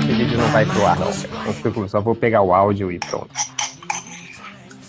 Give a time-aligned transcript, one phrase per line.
[0.00, 1.12] Esse vídeo não vai pro ar, não.
[1.12, 1.28] Se
[1.60, 3.28] preocupe, só vou pegar o áudio e pronto.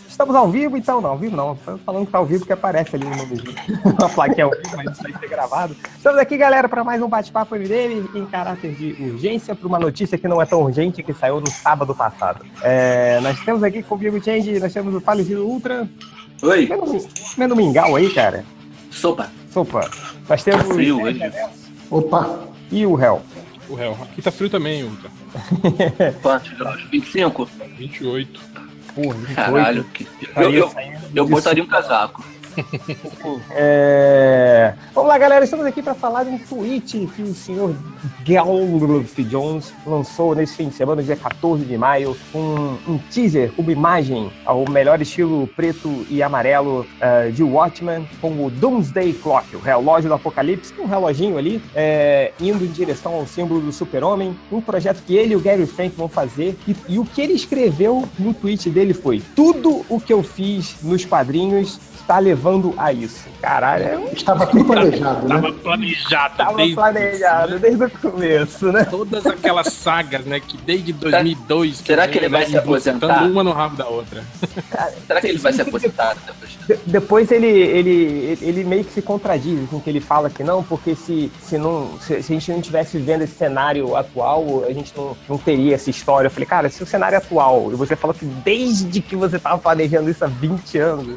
[0.07, 1.01] Estamos ao vivo, então?
[1.01, 1.53] Não, ao vivo não.
[1.57, 3.53] Tô falando que tá ao vivo que aparece ali no meu vídeo.
[3.83, 5.75] Uma plaquinha ao vivo, mas isso vai ser gravado.
[5.97, 10.17] Estamos aqui, galera, para mais um bate-papo MDM em caráter de urgência para uma notícia
[10.17, 12.45] que não é tão urgente que saiu no sábado passado.
[12.61, 15.85] É, nós temos aqui comigo, Change, nós temos o falecido Ultra.
[16.41, 18.54] Oi, Comendo, comendo mingau aí, cara.
[18.95, 19.31] Sopa.
[19.51, 19.89] Sopa.
[20.27, 21.19] Nós temos Tá frio hoje.
[21.89, 22.39] Opa,
[22.71, 23.21] e o Hel.
[23.67, 23.97] O réu.
[24.01, 25.09] Aqui tá frio também, Ultra.
[26.21, 26.81] Quantos graus?
[26.91, 27.49] 25?
[27.77, 28.41] 28.
[28.93, 29.35] Porra, 28.
[29.35, 29.83] Caralho.
[29.85, 30.03] Que...
[30.03, 30.71] Eu, Estaria eu,
[31.15, 32.23] eu de botaria um casaco.
[33.51, 34.73] É...
[34.93, 35.43] Vamos lá, galera.
[35.43, 37.75] Estamos aqui para falar de um tweet que o senhor
[38.25, 43.71] Galf Jones lançou nesse fim de semana, dia 14 de maio, um, um teaser, uma
[43.71, 49.59] imagem ao melhor estilo preto e amarelo eh, de Watchmen, com o Doomsday Clock, o
[49.59, 54.61] relógio do apocalipse, um reloginho ali, eh, indo em direção ao símbolo do super-homem, um
[54.61, 56.57] projeto que ele e o Gary Frank vão fazer.
[56.67, 60.77] E, e o que ele escreveu no tweet dele foi: tudo o que eu fiz
[60.81, 63.25] nos quadrinhos está levando a isso.
[63.41, 65.35] Caralho, é um estava tudo planejado, né?
[65.35, 68.85] Tava planejado Tava desde planejado desde o começo, né?
[68.85, 70.39] todas aquelas sagas, né?
[70.39, 71.77] Que desde 2002.
[71.77, 73.23] Será que ele vai se aposentar?
[73.23, 74.23] Uma no rabo da outra.
[75.07, 76.57] Será que ele vai se aposentar depois?
[76.67, 80.63] De- depois ele, ele, ele meio que se contradiz, assim, que ele fala que não,
[80.63, 84.73] porque se, se, não, se, se a gente não estivesse vivendo esse cenário atual, a
[84.73, 86.27] gente não, não teria essa história.
[86.27, 89.37] Eu falei, cara, se o cenário é atual, e você falou que desde que você
[89.39, 91.15] tava planejando isso há 20 anos.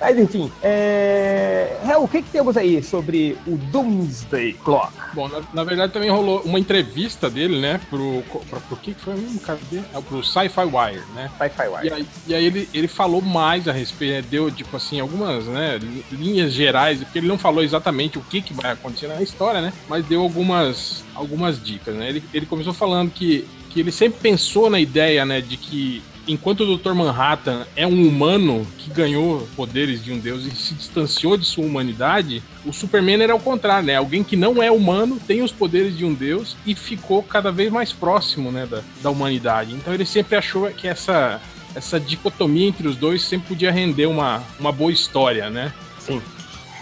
[0.00, 1.76] Mas enfim, é...
[1.88, 4.92] Hel, o que, que temos aí sobre o Doomsday Clock?
[5.14, 7.80] Bom, na, na verdade também rolou uma entrevista dele, né?
[7.90, 8.22] Pro.
[8.48, 9.40] Pra, pro que foi mesmo?
[9.40, 9.80] Cadê?
[9.94, 11.30] Ah, pro Sci-Fi Wire, né?
[11.38, 11.92] Sci-Fi E Wire.
[11.94, 15.78] aí, e aí ele, ele falou mais a respeito, né, deu tipo assim, algumas né,
[15.78, 19.60] li- linhas gerais, porque ele não falou exatamente o que, que vai acontecer na história,
[19.60, 19.72] né?
[19.88, 22.08] Mas deu algumas, algumas dicas, né?
[22.08, 26.60] Ele, ele começou falando que, que ele sempre pensou na ideia, né, de que enquanto
[26.60, 26.92] o Dr.
[26.92, 31.64] Manhattan é um humano que ganhou poderes de um deus e se distanciou de sua
[31.64, 33.96] humanidade, o Superman era o contrário, né?
[33.96, 37.70] Alguém que não é humano, tem os poderes de um deus e ficou cada vez
[37.70, 39.74] mais próximo, né, da, da humanidade.
[39.74, 41.40] Então ele sempre achou que essa
[41.74, 45.72] essa dicotomia entre os dois sempre podia render uma, uma boa história, né?
[45.98, 46.20] Sim,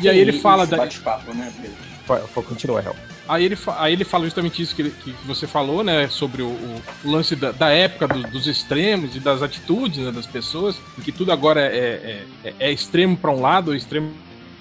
[0.00, 1.89] E aí ele fala da, bate-papo, né, Pedro?
[2.18, 2.96] Continua, Hel.
[3.28, 6.08] aí ele, aí ele fala justamente isso que, ele- que você falou, né?
[6.08, 10.26] Sobre o, o- lance da, da época do- dos extremos e das atitudes né, das
[10.26, 14.12] pessoas, em que tudo agora é, é, é- é extremo para um lado ou extremo.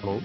[0.02, 0.20] Alô?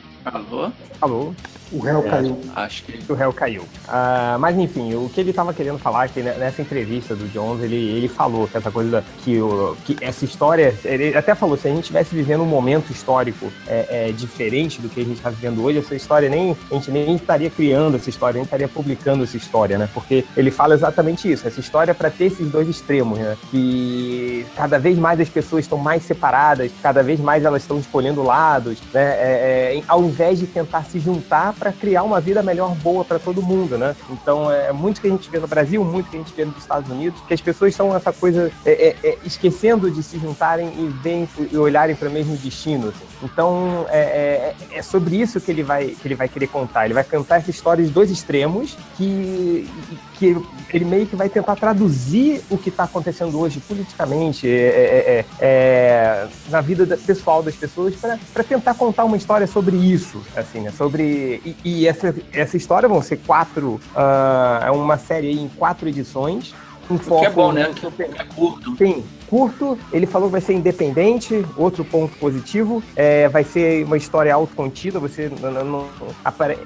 [1.00, 1.35] Falou.
[1.72, 2.09] O réu É.
[2.09, 2.40] caiu.
[2.56, 2.98] Acho que.
[2.98, 3.64] que o réu caiu.
[3.88, 7.64] Ah, mas enfim, o que ele estava querendo falar aqui né, nessa entrevista do Jones,
[7.64, 11.68] ele, ele falou que essa coisa que, o, que essa história, ele até falou, se
[11.68, 15.30] a gente estivesse vivendo um momento histórico é, é, diferente do que a gente está
[15.30, 19.24] vivendo hoje, essa história nem, a gente nem estaria criando essa história, nem estaria publicando
[19.24, 19.90] essa história, né?
[19.94, 23.36] Porque ele fala exatamente isso, essa história é para ter esses dois extremos, né?
[23.50, 28.24] Que cada vez mais as pessoas estão mais separadas, cada vez mais elas estão escolhendo
[28.24, 29.03] lados, né?
[29.03, 33.19] É, é, ao invés de tentar se juntar para criar uma vida melhor, boa para
[33.19, 33.95] todo mundo, né?
[34.09, 36.57] Então é muito que a gente vê no Brasil, muito que a gente vê nos
[36.57, 40.67] Estados Unidos, que as pessoas estão essa coisa é, é, é, esquecendo de se juntarem
[40.67, 42.89] e verem e olharem para o mesmo destino.
[42.89, 43.05] assim.
[43.23, 46.85] Então é, é, é sobre isso que ele vai que ele vai querer contar.
[46.85, 49.67] Ele vai contar essa história de dois extremos que
[50.17, 50.35] que
[50.73, 55.45] ele meio que vai tentar traduzir o que está acontecendo hoje politicamente, é, é, é,
[55.45, 60.61] é, na vida da- pessoal das pessoas, para tentar contar uma história sobre isso, assim,
[60.61, 60.72] né?
[60.77, 65.88] Sobre e, e essa, essa história vão ser quatro, ah, é uma série em quatro
[65.88, 66.53] edições.
[66.89, 67.72] Um O que é bom, né?
[67.73, 68.75] Que é curto.
[68.78, 69.03] Sim,
[69.35, 69.78] curto.
[69.91, 71.46] Ele falou que vai ser independente.
[71.57, 72.81] Outro ponto positivo.
[72.96, 74.97] É, vai ser uma história autocontida.
[74.97, 75.88] Você não, não- não-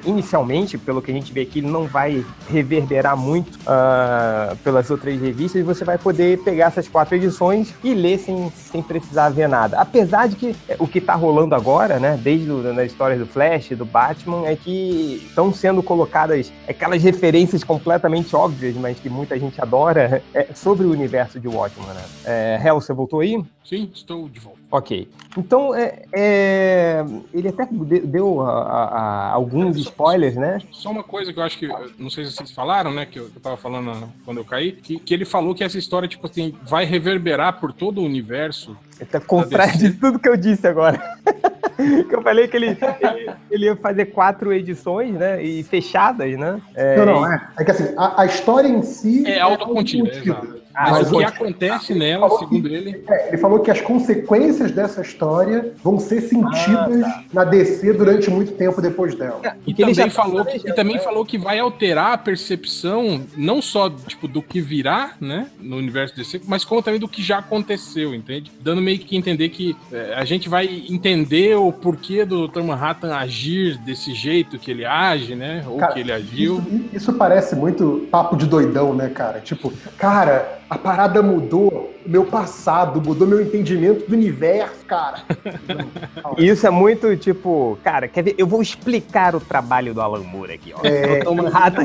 [0.05, 5.19] inicialmente, pelo que a gente vê aqui, ele não vai reverberar muito ah, pelas outras
[5.19, 5.65] revistas.
[5.65, 9.79] Você vai poder pegar essas quatro edições e ler sem, sem precisar ver nada.
[9.79, 13.25] Apesar de que é, o que está rolando agora, né, desde o, nas histórias do
[13.25, 19.39] Flash, do Batman, é que estão sendo colocadas aquelas referências completamente óbvias, mas que muita
[19.39, 21.87] gente adora, é, sobre o universo de Watchmen.
[21.87, 22.03] Né?
[22.25, 23.43] É, Hel, você voltou aí?
[23.63, 24.59] Sim, estou de volta.
[24.71, 25.07] Ok.
[25.37, 27.03] Então, é, é,
[27.33, 30.59] ele até de- deu a- a- a alguns spoilers, né?
[30.71, 31.67] Só uma coisa que eu acho que,
[31.97, 33.91] não sei se vocês falaram, né, que eu, que eu tava falando
[34.25, 37.73] quando eu caí, que, que ele falou que essa história, tipo assim, vai reverberar por
[37.73, 38.75] todo o universo.
[38.99, 40.99] Ele tá contrário de tudo que eu disse agora.
[42.09, 42.67] que eu falei que ele,
[43.01, 45.41] ele, ele ia fazer quatro edições, né?
[45.43, 46.61] E fechadas, né?
[46.75, 47.49] É, Não, não, é.
[47.57, 50.59] É que assim, a, a história em si É autocontida, exato.
[50.81, 53.03] Ah, Mas mas o que acontece nela, falou segundo que- ele.
[53.09, 58.53] É, ele falou que as consequências dessa história vão ser sentidas na DC durante muito
[58.53, 59.41] tempo depois dela.
[59.67, 61.01] E que ele também, já tá falou que, e também né?
[61.01, 66.15] falou que vai alterar a percepção não só tipo, do que virá, né, no universo
[66.15, 68.49] DC, mas como também do que já aconteceu, entende?
[68.61, 72.61] Dando meio que entender que é, a gente vai entender o porquê do Dr.
[72.61, 76.59] Manhattan agir desse jeito que ele age, né, ou Cara, que ele agiu.
[76.59, 79.39] Isso, isso parece muito papo de doidão, né, cara?
[79.41, 85.23] Tipo, cara, a parada mudou meu passado, mudou meu entendimento do universo, cara.
[86.37, 88.35] E isso é muito tipo, cara, quer ver?
[88.37, 90.79] Eu vou explicar o trabalho do Alan Moore aqui, ó.
[90.83, 91.19] É.
[91.19, 91.31] Dr.
[91.31, 91.83] Manhattan.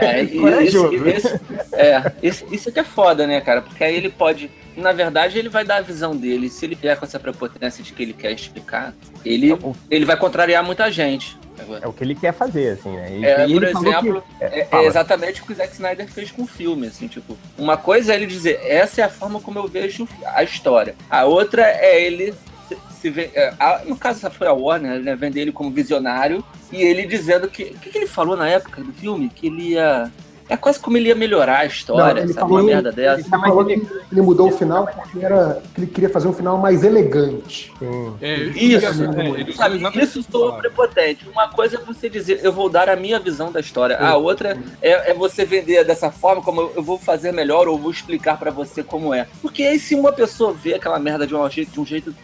[0.00, 0.94] É, e Corajoso.
[1.08, 1.40] esse, esse-
[1.74, 3.62] é, esse- isso que é foda, né, cara?
[3.62, 4.50] Porque aí ele pode.
[4.76, 6.48] Na verdade, ele vai dar a visão dele.
[6.48, 8.94] Se ele vier com essa prepotência de que ele quer explicar,
[9.24, 9.56] ele,
[9.90, 11.36] ele vai contrariar muita gente.
[11.82, 13.16] É o que ele quer fazer, assim, né?
[13.18, 14.84] E, É, e por exemplo, que- é, é fala.
[14.86, 18.16] exatamente o que o Zack Snyder fez com o filme, assim, tipo, uma coisa é
[18.16, 20.94] ele dizer, essa é a forma como eu vejo a história.
[21.10, 22.34] A outra é ele
[22.68, 26.44] se, se ver, é, a- no caso foi a Warner, né, vender ele como visionário
[26.70, 29.28] e ele dizendo que, o que, que ele falou na época do filme?
[29.28, 30.10] Que ele ia,
[30.52, 33.20] é quase como ele ia melhorar a história, Não, ele sabe, falou- uma merda dessa.
[33.20, 33.72] Ele falou que
[34.12, 37.72] ele mudou o final porque era, que ele queria fazer um final mais elegante.
[37.78, 38.14] Sim.
[38.20, 41.26] É, Isso, é, Sabe, isso soa prepotente.
[41.28, 43.96] Uma coisa é você dizer, eu vou dar a minha visão da história.
[43.98, 47.78] A outra é, é você vender dessa forma, como eu, eu vou fazer melhor ou
[47.78, 49.26] vou explicar pra você como é.
[49.40, 52.14] Porque aí se uma pessoa vê aquela merda de um jeito, de um jeito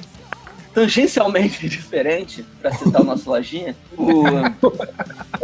[0.79, 4.23] tangencialmente diferente, pra citar o nosso lojinha, o-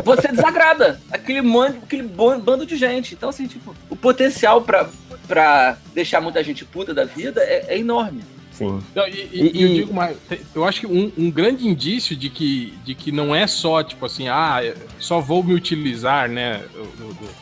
[0.04, 3.14] você desagrada aquele, man- aquele bando de gente.
[3.14, 8.22] Então, assim, tipo, o potencial pra deixar muita gente puta da vida é- é enorme.
[8.54, 8.80] Sim.
[8.94, 10.16] Não, e, e- E- e eu digo mais,
[10.54, 14.06] eu acho que um, um grande indício de que, de que não é só, tipo
[14.06, 16.62] assim, ah, eu só vou me utilizar, né?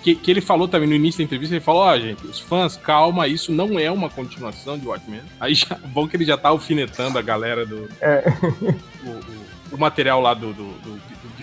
[0.03, 2.77] Que, que ele falou também no início da entrevista, ele falou, ó, gente, os fãs,
[2.77, 5.21] calma, isso não é uma continuação de Watchmen.
[5.39, 7.89] Aí já, bom que ele já tá alfinetando a galera do.
[8.01, 8.25] É.
[9.05, 9.43] O, o-
[9.73, 11.01] o material lá do, do, do,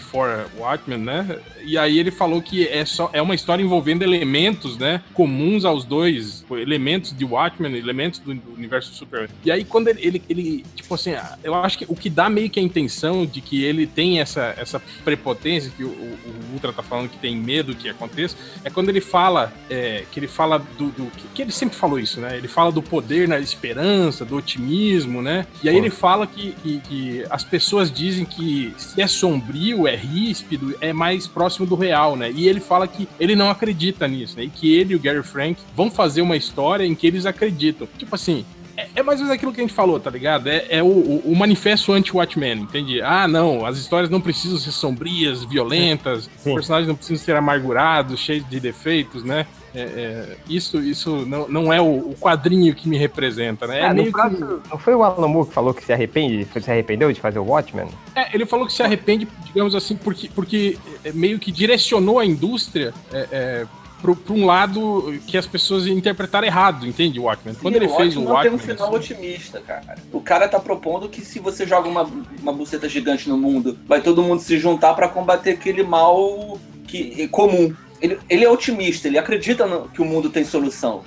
[0.10, 1.40] Before Watchmen, né?
[1.64, 5.02] E aí ele falou que é só é uma história envolvendo elementos, né?
[5.14, 9.30] Comuns aos dois, elementos de Watchmen, elementos do, do universo Super.
[9.46, 11.12] E aí quando ele, ele, ele, tipo assim,
[11.44, 14.56] eu acho que o que dá meio que a intenção de que ele tem essa,
[14.58, 16.18] essa prepotência que o, o-
[16.50, 20.20] o Ultra tá falando que tem medo que aconteça, é quando ele fala é, que
[20.20, 22.36] ele fala do, do que, que ele sempre falou isso, né?
[22.38, 25.46] Ele fala do poder na esperança, do otimismo, né?
[25.62, 25.82] E aí Pô.
[25.82, 30.92] ele fala que, que, que as pessoas dizem que se é sombrio, é ríspido, é
[30.94, 32.31] mais próximo do real, né?
[32.34, 34.44] E ele fala que ele não acredita nisso, né?
[34.46, 37.88] E que ele e o Gary Frank vão fazer uma história em que eles acreditam.
[37.98, 38.46] Tipo assim,
[38.78, 40.48] é, é mais ou menos aquilo que a gente falou, tá ligado?
[40.48, 43.01] É, é o, o- o manifesto anti-Watchmen, entende?
[43.01, 46.50] Ah, não, as histórias não precisam ser sombrias, violentas, Sim.
[46.51, 49.46] os personagens não precisam ser amargurados, cheios de defeitos, né?
[49.74, 53.80] É, é, isso isso não, não é o, o quadrinho que me representa, né?
[53.80, 56.48] É Ah, no meio que- Não foi o Alan Moore que falou que se arrepende,
[56.62, 57.88] se arrependeu de fazer o Watchmen?
[58.16, 62.25] É, ele falou que se arrepende, digamos assim, porque, porque é, meio que direcionou a
[62.25, 63.66] indústria é, é,
[64.01, 67.56] pro, pra um lado que as pessoas interpretaram errado, entende, o Watchmen?
[67.56, 69.95] Quando Sim, ele fez o Watchmen tem um final assim, otimista, cara.
[70.12, 72.10] O cara tá propondo que se você joga uma,
[72.42, 76.57] uma buceta gigante no mundo, vai todo mundo se juntar pra combater aquele mal
[76.88, 77.74] que, é comum.
[78.01, 81.04] Ele, ele é otimista, ele acredita no- que o mundo tem solução.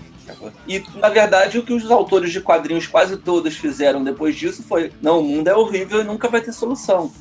[0.67, 4.91] E, na verdade, o que os autores de quadrinhos quase todos fizeram depois disso foi:
[5.03, 7.13] não, o mundo é horrível e nunca vai ter solução.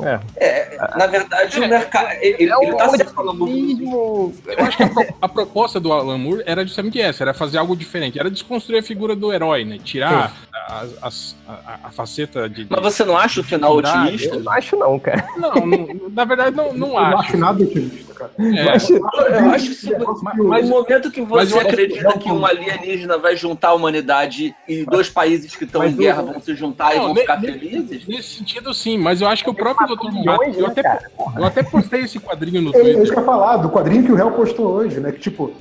[0.00, 0.20] É.
[0.36, 2.08] É, na verdade, É, o mercado.
[2.20, 3.48] Ele, É ele tá se falando.
[3.48, 4.32] Eu
[4.64, 7.74] acho que a, pro- a proposta do Alan Moore era justamente essa, era fazer algo
[7.74, 9.78] diferente, era desconstruir a figura do herói, né?
[9.82, 10.36] Tirar
[10.68, 12.64] as- as- a, a faceta de...
[12.64, 14.36] de- Mas você não acha o final otimista?
[14.36, 15.26] Eu não acho não, cara.
[15.36, 17.18] Não, não, na verdade não, não Eu não acho.
[17.30, 18.30] acho nada otimista, cara.
[18.38, 19.90] É, Eu acho- Eu acho que se,
[20.22, 23.74] mas- no momento que mas você eu acredita que- que um alienígena vai juntar a
[23.74, 27.14] humanidade e dois países que estão em Mas guerra vão se juntar e Não, vão
[27.14, 28.06] ne- ficar felizes?
[28.06, 30.12] Nesse sentido, sim, mas eu acho que o próprio Dr.
[30.12, 31.06] milhões, Manhattan, eu né, até,
[31.40, 33.12] eu até postei esse quadrinho no É, é isso Twitter.
[33.12, 35.12] que eu ia falar, do quadrinho que o réu postou hoje, né?
[35.12, 35.52] Que, tipo,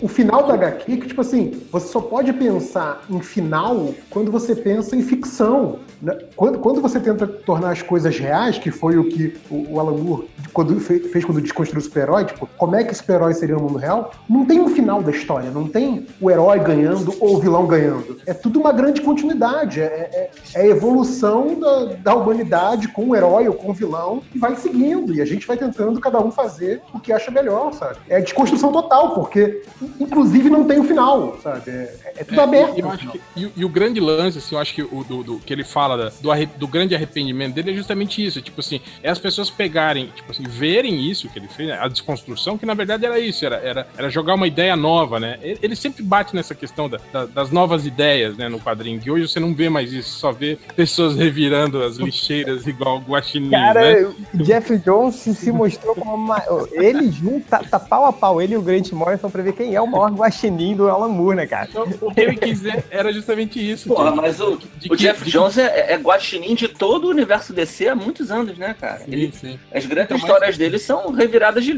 [0.00, 4.54] o final da HQ, que, tipo assim, você só pode pensar em final quando você
[4.54, 5.78] pensa em ficção.
[6.02, 6.16] né?
[6.36, 9.96] Quando, quando você tenta tornar as coisas reais, que foi o que o, o Alan
[9.96, 13.56] Moore quando fe- fez quando desconstruiu o super-herói, tipo, como é que esse super-herói seria
[13.56, 17.36] no mundo real, não tem um final da história, não tem o herói ganhando ou
[17.36, 18.18] o vilão ganhando.
[18.26, 23.16] É tudo uma grande continuidade, é, é- é a evolução da, da humanidade com o
[23.16, 26.30] herói ou com o vilão e vai seguindo, e a gente vai tentando cada um
[26.30, 27.96] fazer o que acha melhor, sabe?
[28.08, 29.62] É desconstrução total, porque
[29.98, 31.70] inclusive não tem o final, sabe?
[31.70, 32.76] É, é tudo aberto.
[32.76, 35.22] E, eu acho que- e- e o grande lance, assim, eu acho que o do,
[35.22, 38.40] do- que ele fala do, arre- do grande arrependimento dele é justamente isso.
[38.40, 42.56] Tipo assim, é as pessoas pegarem, tipo assim, verem isso que ele fez, né, desconstrução,
[42.56, 45.38] que na verdade era isso, era, era, era jogar uma ideia nova, né?
[45.42, 49.10] Ele, ele sempre bate nessa questão da, da, das novas ideias, né, no quadrinho, que
[49.10, 54.02] hoje você não vê mais isso, só vê pessoas revirando as lixeiras igual guaxinim, Cara,
[54.02, 54.14] né?
[54.34, 56.42] Jeff Jones se mostrou como uma...
[56.72, 59.74] Ele junto, tá, tá, pau a pau, ele e o Grant Morrison pra ver quem
[59.74, 61.68] é o maior guaxinim do Alan Moore, né, cara?
[61.70, 63.88] Então, o que ele quiser era justamente isso.
[63.88, 67.52] Porra, de, mas o, de, o Jeff Jones é, é guaxinim de todo o universo
[67.52, 68.98] DC há muitos anos, né, cara?
[68.98, 69.58] Sim, ele, sim.
[69.72, 70.58] As grandes então, histórias mas...
[70.58, 71.72] dele são reviradas de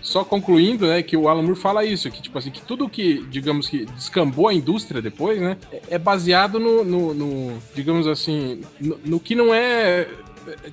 [0.00, 3.24] Só concluindo, né, que o Alan Moore fala isso, que tipo assim, que tudo que,
[3.30, 5.56] digamos que descambou a indústria depois, né,
[5.88, 10.08] é baseado no, no, no digamos assim, no, no que não é,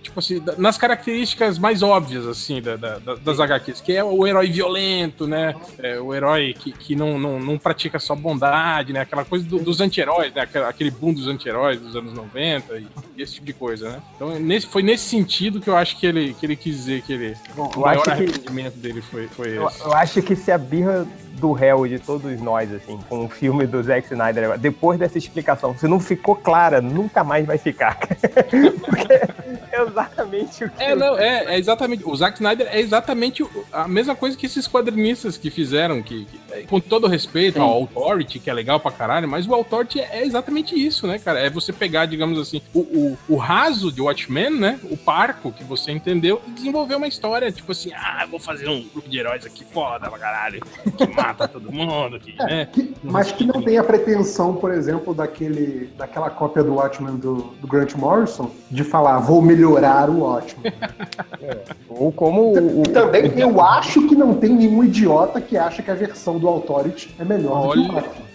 [0.01, 4.47] tipo assim, nas características mais óbvias, assim, da, da, das HQs, que é o herói
[4.47, 5.55] violento, né?
[5.77, 9.01] É, o herói que, que não, não, não pratica só bondade, né?
[9.01, 10.47] Aquela coisa do, dos anti-heróis, né?
[10.67, 14.01] Aquele boom dos anti-heróis dos anos 90 e, e, esse tipo de coisa, né?
[14.15, 17.13] Então, nesse, foi nesse sentido que eu acho que ele, que ele quis dizer que
[17.13, 17.37] ele.
[17.55, 18.79] Bom, o maior arrependimento que...
[18.79, 19.81] dele foi, foi eu, esse.
[19.81, 21.07] Eu acho que se a birra
[21.39, 25.77] do réu de todos nós, assim, com o filme do Zack Snyder, depois dessa explicação,
[25.77, 27.97] se não ficou clara, nunca mais vai ficar.
[28.85, 30.83] Porque é exatamente o que.
[30.83, 32.03] É, não, é, é exatamente.
[32.05, 36.39] O Zack Snyder é exatamente a mesma coisa que esses quadrinistas que fizeram, que, que
[36.51, 37.61] é, com todo respeito Sim.
[37.61, 41.39] ao Authority, que é legal pra caralho, mas o Authority é exatamente isso, né, cara?
[41.39, 44.79] É você pegar, digamos assim, o, o, o raso de Watchmen, né?
[44.83, 48.81] O parco que você entendeu, e desenvolver uma história, tipo assim, ah, vou fazer um
[48.89, 50.61] grupo de heróis aqui foda pra caralho,
[50.97, 52.65] que mata todo mundo aqui, é, né?
[52.65, 57.53] Que, mas que não tem a pretensão, por exemplo, daquele, daquela cópia do Watchmen do,
[57.61, 60.73] do Grant Morrison, de falar, vou melhorar o Watchmen.
[61.41, 61.57] é.
[61.87, 62.53] Ou como.
[62.53, 66.47] O, também eu acho que não tem nenhum idiota que acha que a versão do
[66.47, 68.28] Authority é melhor olha, do que o Watchmen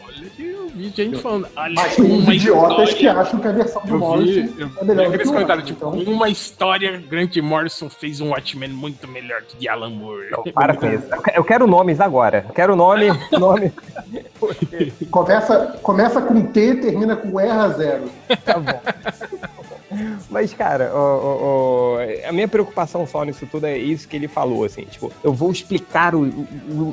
[0.91, 1.49] vi gente falando.
[1.55, 2.95] Mas tem uns idiotas história.
[2.95, 5.07] que acham que a versão do eu Morrison vi, eu, é melhor.
[5.07, 6.13] Eu que comentário, tipo, então...
[6.13, 10.31] uma história, Grant Morrison fez um Watchmen muito melhor que de Alan Moore.
[10.31, 11.07] Não, para com isso.
[11.35, 12.45] Eu quero nomes agora.
[12.49, 13.07] Eu quero nome,
[13.39, 13.73] nome.
[15.11, 18.05] começa, começa com T, termina com R a zero.
[18.45, 18.81] Tá bom.
[20.35, 21.99] Mas, cara, o, o,
[22.29, 25.53] a minha preocupação só nisso tudo é isso que ele falou, assim, tipo, eu vou
[25.53, 26.25] explicar o,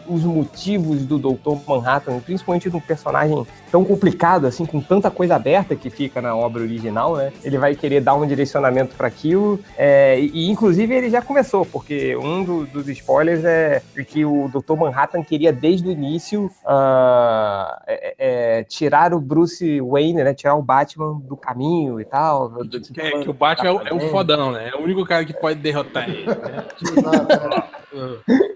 [0.08, 5.38] os motivos do Doutor Manhattan, principalmente de um personagem tão complicado, assim, com tanta coisa
[5.38, 7.34] aberta que fica na obra original, né?
[7.44, 12.16] Ele vai querer dar um direcionamento para aquilo, é, e, inclusive ele já começou, porque
[12.18, 18.14] um do, dos spoilers é que o Doutor Manhattan queria desde o início uh, é,
[18.20, 20.32] é, tirar o Bruce Wayne, né?
[20.36, 22.50] Tirar o Batman do caminho e tal.
[22.50, 24.72] Do, é, que o Batman é o, é o, fodão, né?
[24.74, 26.26] É o único cara que pode derrotar ele.
[26.26, 26.36] Né?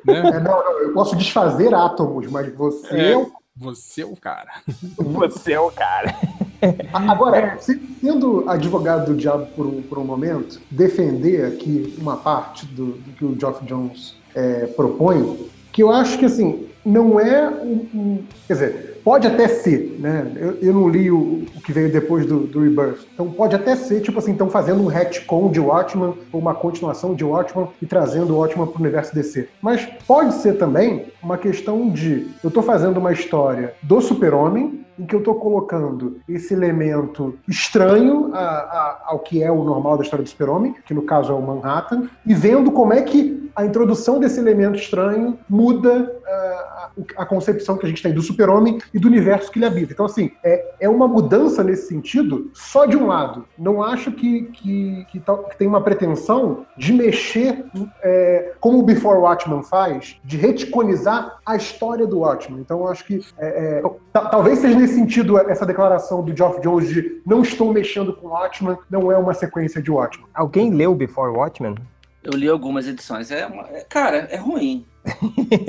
[0.05, 0.07] né?
[0.07, 4.51] É, não, não, eu posso desfazer átomos, mas você é, é Você é o cara.
[4.97, 6.15] Você é o cara.
[6.93, 12.93] Agora, sendo advogado do diabo por um, por um momento, defender aqui uma parte do,
[12.93, 17.89] do que o Geoff Jones é, propõe, que eu acho que assim, não é um,
[17.93, 20.31] um quer dizer, Pode até ser, né?
[20.35, 23.05] Eu, eu não li o, o, que veio depois do, do Rebirth.
[23.13, 27.13] Então pode até ser, tipo assim, estão fazendo um retcon de Watchman, ou uma continuação
[27.13, 29.47] de Watchman e trazendo o Watchman para o universo DC.
[29.61, 35.05] Mas pode ser também uma questão de eu estou fazendo uma história do Super-Homem, em
[35.05, 40.03] que eu estou colocando esse elemento estranho a, a, ao que é o normal da
[40.03, 43.65] história do Super-Homem, que no caso é o Manhattan, e vendo como é que a
[43.65, 46.74] introdução desse elemento estranho muda uh,
[47.17, 49.93] a, concepção que a gente tem do Super-Homem e do universo que ele habita.
[49.93, 53.45] Então, assim, é, é uma mudança nesse sentido só de um lado.
[53.57, 57.65] Não acho que, que, que, que tem uma pretensão de mexer,
[58.01, 62.61] é, como o Before Watchmen faz, de reticonizar a história do Watchmen.
[62.61, 67.21] Então, acho que é, é talvez seja nesse sentido essa declaração do Geoff Jones de
[67.25, 70.27] não estou mexendo com Watchmen, não é uma sequência de Watchmen.
[70.33, 71.75] Alguém leu Before Watchmen?
[72.23, 73.29] Eu li algumas edições.
[73.29, 74.85] É, uma, é cara, é ruim.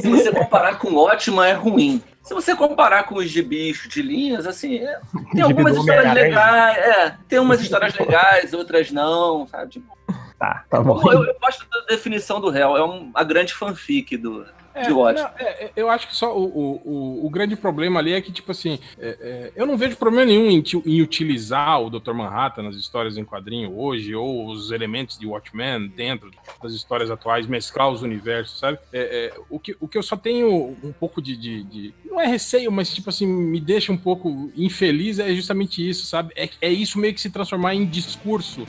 [0.01, 2.03] Se você comparar com Watchmen, é ruim.
[2.23, 5.01] Se você comparar com os gibis de linhas, assim, é,
[5.33, 9.73] tem algumas histórias legais, é, tem umas histórias legais, outras não, sabe?
[9.73, 9.97] Tipo,
[10.39, 11.01] tá, tá bom.
[11.13, 14.45] Eu, eu, gosto da definição do réu, é um, a grande fanfic do,
[14.77, 18.21] é, não, é, é, eu acho que só o, o, o, grande problema ali é
[18.21, 22.13] que, tipo assim, é, é eu não vejo problema nenhum em, em, utilizar o Dr.
[22.13, 26.31] Manhattan nas histórias em quadrinho hoje, ou os elementos de Watchmen dentro
[26.63, 28.79] das histórias atuais, mesclar os universos, sabe?
[28.93, 32.27] É, o, que, o que eu só tenho um pouco de, de, de, Não é
[32.27, 36.35] receio, mas, tipo assim, me deixa um pouco infeliz é justamente isso, sabe?
[36.37, 38.67] É, é isso meio que se transformar em discurso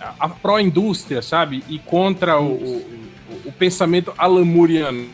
[0.00, 1.64] a, a pró-indústria, sabe?
[1.68, 3.05] E contra o, o
[3.46, 5.06] o pensamento alamuriano.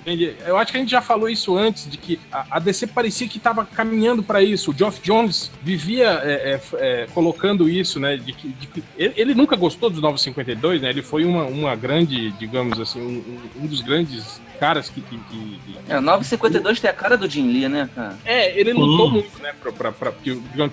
[0.47, 3.39] Eu acho que a gente já falou isso antes, de que a, DC parecia que
[3.39, 4.71] estava caminhando para isso.
[4.71, 8.17] O Geoff Jones vivia é, é, é, colocando isso, né?
[8.17, 10.91] De que, de que ele, ele, nunca gostou dos 952, né?
[10.91, 15.01] Ele foi uma, uma grande, digamos assim, um, um dos grandes caras que.
[15.01, 15.79] que, que, que...
[15.89, 18.17] É, 952 tem a cara do Jim Lee, né, cara?
[18.25, 19.11] É, ele lutou hum.
[19.11, 20.12] muito, né, pra, pra, pra,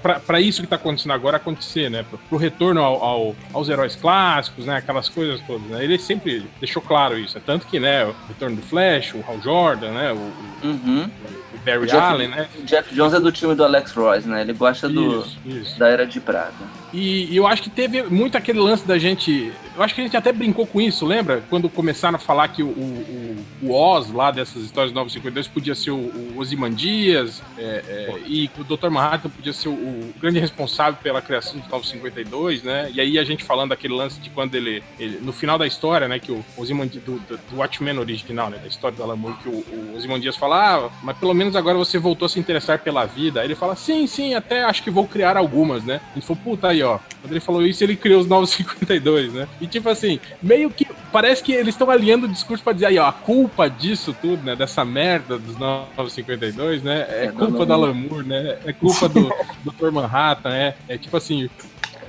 [0.01, 2.03] pra, pra, isso que tá acontecendo agora acontecer, né?
[2.03, 4.77] Pro, pro retorno ao, ao, aos heróis clássicos, né?
[4.77, 5.83] Aquelas coisas todas, né?
[5.83, 7.37] Ele sempre deixou claro isso.
[7.49, 10.11] Tanto que, né, o retorno do Flash, o Hal Jordan, né?
[10.11, 11.09] O, uhum.
[11.09, 12.47] o, o Barry Jeff, Allen, né?
[12.63, 14.41] Jeff Jones é do time do Alex Royce, né?
[14.41, 15.79] Ele gosta do, isso, isso.
[15.79, 16.53] da Era de Prata.
[16.93, 19.51] E, eu acho que teve muito aquele lance da gente.
[19.75, 21.43] Eu acho que a gente até brincou com isso, lembra?
[21.49, 25.91] Quando começaram a falar que o, o, o Oz lá dessas histórias 952 podia ser
[25.91, 28.89] o, o Ozymandias é, é, e o Dr.
[28.89, 32.91] Manhattan podia ser o, o, grande responsável pela criação do 952, né?
[32.93, 36.07] E aí a gente falando daquele lance de quando ele, ele no final da história,
[36.07, 36.19] né?
[36.19, 38.57] Que o Ozymandias, do, do, do Watchmen original, né?
[38.57, 41.97] Da história do Alan que o, o Ozymandias fala, ah, mas pelo menos agora você
[41.97, 43.41] voltou a se interessar pela vida.
[43.41, 46.01] Aí ele fala, sim, sim, até acho que vou criar algumas, né?
[46.15, 46.99] Ele falou, puta aí, ó.
[47.21, 49.47] Quando ele falou isso, ele criou os 952, né?
[49.59, 52.97] E tipo assim, meio que parece que eles estão alinhando o discurso pra dizer aí,
[52.97, 54.55] ó, a culpa disso tudo, né?
[54.55, 57.05] Dessa merda dos 952, né?
[57.09, 58.57] É, é culpa da Lamour, né?
[58.65, 59.29] É culpa do
[59.63, 59.91] Dr.
[59.91, 61.49] Manhattan, é, é tipo assim,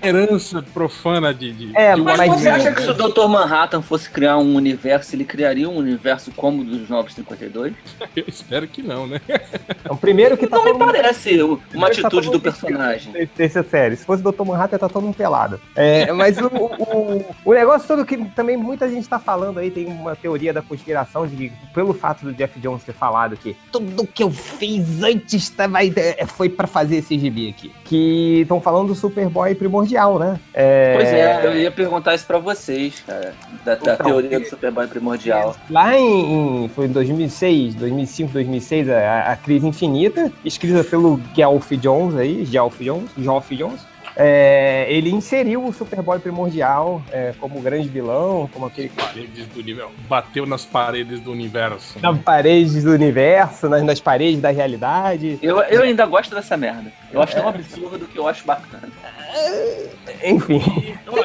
[0.03, 1.53] herança profana de.
[1.53, 3.27] de é, de mas você acha que se o Dr.
[3.29, 7.75] Manhattan fosse criar um universo, ele criaria um universo como o dos 952?
[8.17, 9.21] Eu espero que não, né?
[9.89, 11.61] o primeiro que tá Não me parece mundo...
[11.75, 13.13] uma tá atitude tá do personagem.
[13.15, 13.97] É sério.
[13.97, 14.45] Se fosse o Dr.
[14.45, 15.61] Manhattan, tá todo mundo pelado.
[15.75, 19.87] É, mas o, o, o, negócio todo que também muita gente tá falando aí, tem
[19.87, 24.07] uma teoria da conspiração de que, pelo fato do Jeff Jones ter falado que tudo
[24.07, 27.73] que eu fiz antes tava, é, foi para fazer esse gibi aqui.
[27.85, 30.41] Que estão falando do Superboy primordial primordial, né?
[30.55, 30.95] É...
[30.95, 34.87] Pois é, eu ia perguntar isso pra vocês, cara, da, da então, teoria do Superboy
[34.87, 35.57] primordial.
[35.69, 41.77] Lá em, em, foi em 2006, 2005, 2006, a, a Crise Infinita, escrita pelo Geoff
[41.77, 47.89] Jones aí, Geoff Jones, Geoff Jones, é, ele inseriu o Superboy primordial é, como grande
[47.89, 48.89] vilão, como aquele.
[48.91, 49.93] Paredes do universo.
[50.09, 51.99] Bateu nas paredes do universo.
[52.01, 55.39] Nas paredes do universo, nas, nas paredes da realidade.
[55.41, 56.93] Eu, eu ainda gosto dessa merda.
[57.13, 58.89] Eu acho tão absurdo que eu acho bacana.
[60.25, 60.61] Enfim.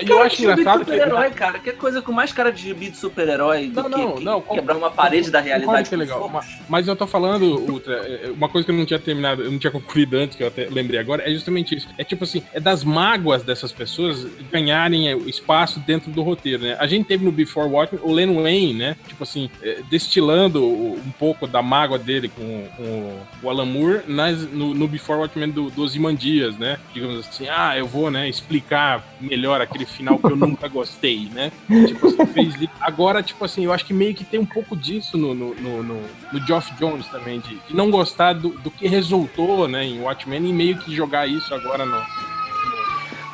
[0.08, 1.36] Eu, acho engraçado super -herói, que...
[1.36, 1.60] cara.
[1.60, 4.78] Que coisa com mais cara de gibi de super-herói do não, que, não, que quebrar
[4.78, 5.90] uma parede da realidade.
[5.90, 6.30] Que é legal.
[6.30, 9.44] Mas, mas, eu tô falando, Ultra, é, é, uma coisa que eu não tinha terminado,
[9.44, 11.88] eu não tinha concluído antes, que eu até lembrei agora, é justamente isso.
[11.98, 16.78] É tipo assim, é das mágoas dessas pessoas ganharem espaço dentro do roteiro, né?
[16.80, 18.98] A gente teve no Before Watchmen o Len Wayne, né?
[19.08, 19.50] Tipo assim,
[19.90, 25.20] destilando um pouco da mágoa dele com, com o Alan Moore nas, no, no Before
[25.20, 26.78] Watchmen do, dos Imandias, né?
[26.94, 31.52] Digamos assim, ah, eu vou, né, explicar melhor aquele final que eu nunca gostei, né?
[31.88, 32.56] Tipo, assim, fez...
[32.80, 35.84] Agora, tipo assim, eu acho que meio que tem um pouco disso no, no, no,
[35.84, 40.02] no, no Geoff Jones também, de, de não gostar do, do que resultou, né, em
[40.02, 42.02] Watchmen e meio que jogar isso agora no.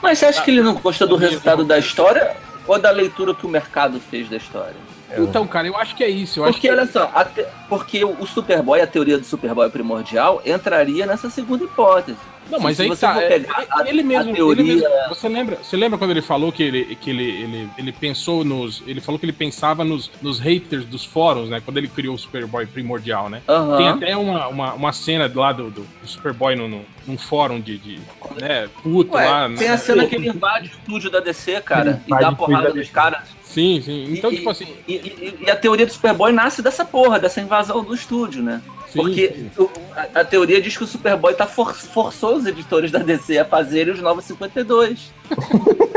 [0.02, 2.36] Mas você acha que ele não gosta do resultado da história
[2.68, 4.92] ou da leitura que o mercado fez da história?
[5.18, 6.40] Então, cara, eu acho que é isso.
[6.40, 6.72] Eu porque, que...
[6.72, 7.46] olha só, te...
[7.68, 12.18] porque o Superboy, a teoria do Superboy primordial, entraria nessa segunda hipótese.
[12.52, 13.22] Não, mas aí tá.
[13.24, 13.42] É,
[13.86, 14.62] ele mesmo, teoria...
[14.62, 17.92] ele mesmo, Você lembra, você lembra quando ele falou que ele, que ele, ele, ele
[17.92, 18.84] pensou nos.
[18.86, 21.62] Ele falou que ele pensava nos, nos haters dos fóruns, né?
[21.64, 23.42] Quando ele criou o Superboy primordial, né?
[23.48, 23.78] Uhum.
[23.78, 27.62] Tem até uma, uma, uma cena lá do, do, do Superboy no, no, num fórum
[27.62, 27.78] de.
[27.78, 28.00] de
[28.40, 29.46] né, puto Ué, lá.
[29.48, 29.74] Tem né?
[29.74, 33.22] a cena que ele invade o estúdio da DC, cara, e dá porrada nos caras.
[33.44, 34.14] Sim, sim.
[34.14, 34.68] Então, e, tipo assim.
[34.88, 38.62] E, e, e, a teoria do Superboy nasce dessa porra, dessa invasão do estúdio, né?
[38.94, 39.70] Porque sim.
[39.96, 43.46] A, a, teoria diz que o Superboy tá for, forçou os editores da DC a
[43.46, 45.12] fazerem os 952.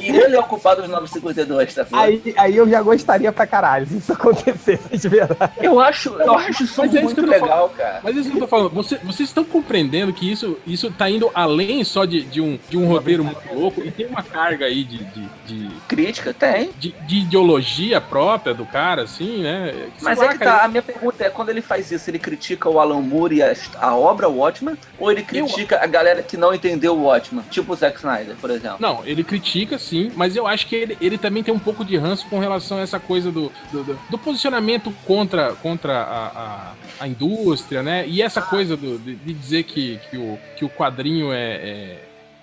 [0.00, 3.86] E ele é o culpado dos 952, tá aí, aí eu já gostaria pra caralho
[3.86, 5.52] se isso acontecesse de verdade.
[5.60, 7.76] Eu acho, eu acho isso mas é muito legal, falando.
[7.76, 8.00] cara.
[8.02, 8.70] Mas é isso que eu tô falando.
[8.70, 12.78] Você, vocês estão compreendendo que isso, isso tá indo além só de, de, um, de
[12.78, 15.04] um roteiro muito louco e tem uma carga aí de.
[15.04, 16.70] de, de Crítica, tem.
[16.78, 19.90] De, de, ideologia própria do cara, assim, né?
[20.00, 22.80] Mas é que tá, a minha pergunta é: quando ele faz isso, ele critica o
[22.80, 24.76] Alan Moore e a, a obra Watchman?
[24.98, 25.82] Ou ele critica eu...
[25.82, 27.44] a galera que não entendeu o Watchman?
[27.50, 28.78] Tipo o Zack Snyder, por exemplo?
[28.80, 31.96] Não, ele critica sim, mas eu acho que ele, ele também tem um pouco de
[31.96, 36.72] ranço com relação a essa coisa do, do, do, do posicionamento contra, contra a, a,
[37.00, 38.06] a, indústria, né?
[38.06, 41.98] E essa coisa do, de, de dizer que, que, o, que o quadrinho é, é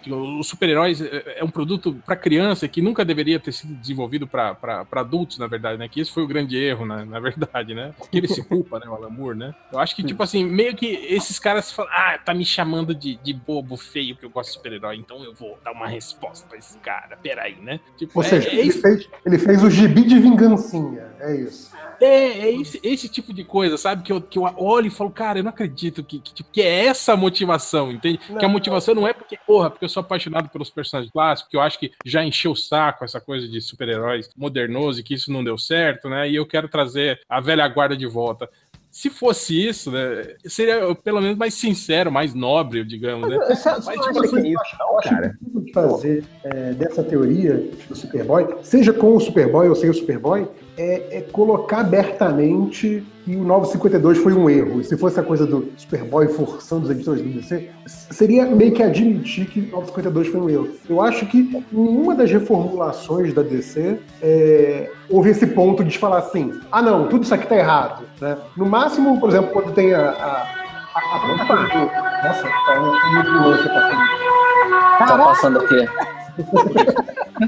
[0.07, 4.85] os super-heróis é, é um produto para criança que nunca deveria ter sido desenvolvido para
[4.91, 5.87] adultos, na verdade, né?
[5.87, 7.05] Que esse foi o grande erro, né?
[7.05, 7.93] na verdade, né?
[8.11, 8.87] Que ele se culpa, né?
[8.87, 9.55] O Alan Moore, né?
[9.71, 13.17] Eu acho que, tipo assim, meio que esses caras falam, ah, tá me chamando de,
[13.17, 16.57] de bobo feio que eu gosto de super-herói, então eu vou dar uma resposta pra
[16.57, 17.79] esse cara, peraí, né?
[17.97, 21.07] Tipo, Ou é, seja, é ele, fez, ele fez o gibi de vingancinha.
[21.19, 21.71] É isso.
[21.99, 24.03] É, é esse, esse tipo de coisa, sabe?
[24.03, 26.85] Que eu, que eu olho e falo, cara, eu não acredito que, que, que é
[26.85, 28.19] essa a motivação, entende?
[28.29, 31.49] Não, que a motivação não é porque, porra, porque eu sou apaixonado pelos personagens clássicos,
[31.49, 35.15] que eu acho que já encheu o saco essa coisa de super-heróis modernoso e que
[35.15, 36.29] isso não deu certo, né?
[36.29, 38.49] E eu quero trazer a velha guarda de volta
[38.97, 43.37] se fosse isso, né, seria pelo menos mais sincero, mais nobre, digamos, né?
[43.37, 45.37] Mas, Mas tipo, assim, eu acho cara.
[45.73, 51.17] Fazer é, dessa teoria do Superboy, seja com o Superboy ou sem o Superboy, é,
[51.17, 54.79] é, colocar abertamente que o 952 foi um erro.
[54.79, 58.83] E se fosse a coisa do Superboy forçando os editores do DC, seria meio que
[58.83, 60.69] admitir que o 952 foi um erro.
[60.87, 66.19] Eu acho que em uma das reformulações da DC é, houve esse ponto de falar
[66.19, 68.03] assim: ah, não, tudo isso aqui tá errado.
[68.21, 68.37] Né?
[68.55, 70.09] No máximo, por exemplo, quando tem a.
[70.09, 72.06] a, a, a...
[72.23, 74.17] Nossa, tá muito longe passando.
[74.97, 75.87] Tá passando o quê?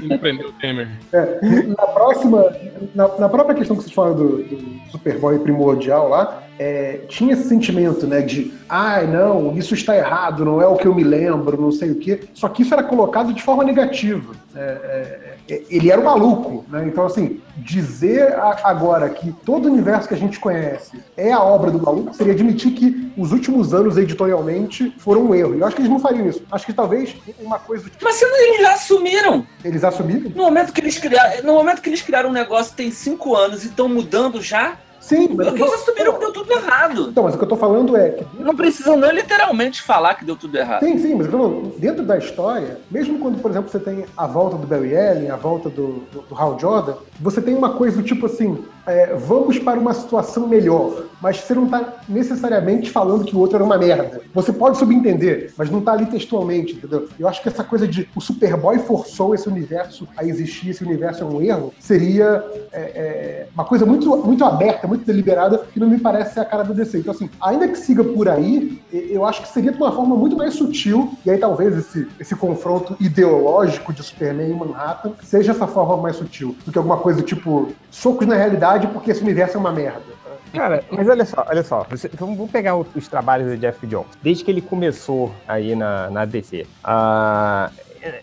[0.02, 0.88] Empreendeu o Temer.
[1.12, 2.52] É, na próxima,
[2.94, 7.48] na, na, própria questão que vocês falaram do, do Superboy primordial lá, é, tinha esse
[7.48, 11.02] sentimento, né, de, ai, ah, não, isso está errado, não é o que eu me
[11.02, 12.20] lembro, não sei o quê.
[12.34, 14.34] Só que isso era colocado de forma negativa.
[14.54, 16.84] É, é, é ele era um maluco, né?
[16.86, 21.70] Então, assim, dizer agora que todo o universo que a gente conhece é a obra
[21.70, 25.54] do maluco seria admitir que os últimos anos editorialmente foram um erro.
[25.54, 26.42] E eu acho que eles não fariam isso.
[26.50, 27.84] Acho que talvez uma coisa.
[27.84, 28.04] Tipo...
[28.04, 29.46] Mas eles já assumiram.
[29.64, 30.30] Eles assumiram?
[30.30, 33.64] No momento que eles criaram, no momento que eles criaram um negócio tem cinco anos
[33.64, 34.76] e estão mudando já.
[35.00, 35.48] Sim, mas.
[35.48, 37.08] Porque eles assumiram que deu tudo errado.
[37.10, 38.26] Então, mas o que eu tô falando é que.
[38.38, 40.84] Não precisam não literalmente falar que deu tudo errado.
[40.84, 44.04] Sim, sim, mas eu tô falando, dentro da história, mesmo quando, por exemplo, você tem
[44.16, 47.72] a volta do Barry Allen, a volta do, do, do Hal Jordan, você tem uma
[47.72, 52.90] coisa do tipo assim: é, vamos para uma situação melhor, mas você não está necessariamente
[52.90, 54.20] falando que o outro era uma merda.
[54.34, 57.08] Você pode subentender, mas não está ali textualmente, entendeu?
[57.18, 61.22] Eu acho que essa coisa de o Superboy forçou esse universo a existir, esse universo
[61.22, 65.88] é um erro, seria é, é, uma coisa muito, muito aberta, muito deliberada, que não
[65.88, 66.98] me parece ser a cara do DC.
[66.98, 70.36] Então, assim, ainda que siga por aí, eu acho que seria de uma forma muito
[70.36, 75.66] mais sutil, e aí talvez esse, esse confronto ideológico de Superman em Manhattan seja essa
[75.66, 79.60] forma mais sutil, do que alguma coisa tipo socos na realidade porque esse universo é
[79.60, 80.20] uma merda.
[80.52, 81.86] Cara, mas olha só, olha só.
[82.18, 84.08] vamos pegar os trabalhos do Jeff Jones.
[84.22, 86.66] Desde que ele começou aí na, na DC.
[86.84, 87.72] Uh,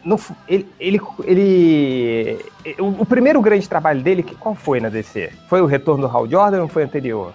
[0.03, 2.45] no, ele, ele, ele
[2.79, 5.31] o, o, primeiro grande trabalho dele, qual foi na DC?
[5.47, 7.33] Foi o retorno do Hal Jordan ou foi anterior?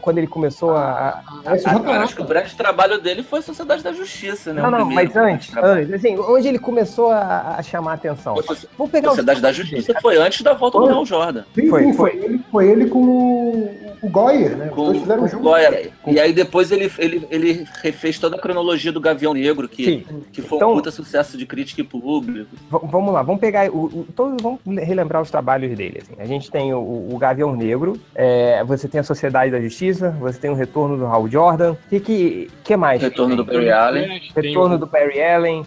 [0.00, 1.22] Quando ele começou a.
[1.44, 4.62] a, a, a acho que o grande trabalho dele foi a Sociedade da Justiça, né?
[4.62, 8.34] Não, não, mas antes, antes, assim, onde ele começou a, chamar a atenção.
[8.76, 10.88] Vamos pegar Sociedade da Justiça foi antes da volta foi.
[10.88, 11.44] do Hal Jordan.
[11.54, 12.10] Sim, foi, sim, foi.
[12.10, 14.68] Foi, ele, foi ele com o, o Goyer, né?
[14.68, 15.42] Com, Os fizeram junto.
[15.42, 15.92] Goyer.
[16.06, 20.42] E aí depois ele, ele, ele refez toda a cronologia do Gavião Negro, que, que
[20.42, 22.50] foi então, um puta sucesso de crítica e público.
[22.70, 23.70] Vamos lá, vamos pegar.
[23.70, 26.00] O, o, todos, vamos relembrar os trabalhos dele.
[26.02, 26.14] Assim.
[26.18, 30.38] A gente tem o, o Gavião Negro, é, você tem a Sociedade da Justiça, você
[30.38, 31.72] tem o Retorno do Hal Jordan.
[31.72, 33.02] O que, que, que mais?
[33.02, 34.20] Retorno do Perry Allen.
[34.34, 35.66] Retorno do Perry Allen.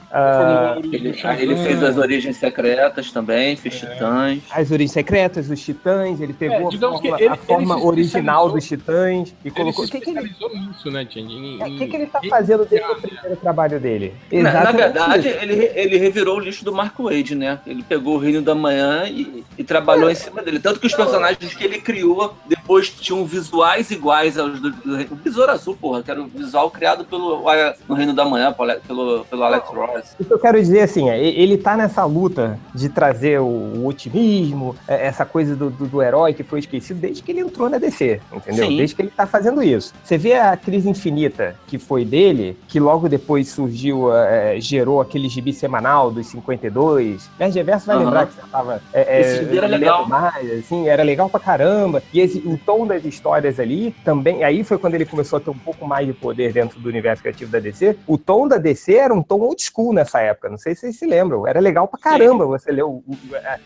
[0.92, 3.88] Ele, ele, fez as Origens Secretas também, fez é.
[3.88, 4.40] Titãs.
[4.52, 8.66] As Origens Secretas, os Titãs, ele pegou é, a forma, ele, a forma original dos
[8.66, 9.86] Titãs e colocou.
[9.86, 13.36] O que, que ele nisso, né, O que, que ele tá fazendo desde o primeiro
[13.38, 14.14] trabalho dele?
[14.32, 17.60] Na, na verdade, ele, ele revirou o lixo do Mark Wade, né?
[17.66, 20.14] Ele pegou o Reino da Manhã e e, trabalhou é.
[20.14, 20.60] em cima dele.
[20.60, 25.16] Tanto que os personagens que ele criou depois tinham visuais iguais aos do, do, do
[25.16, 27.44] Besouro Azul, porra, que era o visual criado pelo
[27.88, 28.54] no Reino da Manhã,
[28.88, 30.16] pelo, pelo Alex Ross.
[30.18, 33.86] O que eu quero dizer assim, é, ele tá nessa luta de trazer o, o
[33.86, 37.70] otimismo, é, essa coisa do, do, do, herói que foi esquecido desde que ele entrou
[37.70, 38.68] na DC, entendeu?
[38.68, 38.78] Sim.
[38.78, 39.94] Desde que ele tá fazendo isso.
[40.02, 45.28] Você vê a crise infinita que foi dele, que logo depois surgiu, é, gerou aquele
[45.28, 47.30] gibi semanal dos 52.
[47.38, 48.06] Nerd Reverso vai uhum.
[48.06, 48.82] lembrar que você tava.
[48.94, 50.08] É, é, esse era legal.
[50.08, 52.02] Mais, assim, era legal pra caramba.
[52.14, 54.44] E esse, o tom das histórias ali também.
[54.44, 57.22] Aí foi quando ele começou a ter um pouco mais de poder dentro do universo
[57.22, 57.98] criativo da DC.
[58.08, 60.50] O tom da DC era um tom old school nessa época.
[60.50, 61.48] Não sei se vocês se lembram.
[61.48, 62.50] Era legal pra caramba Sim.
[62.50, 63.18] você ler o, o,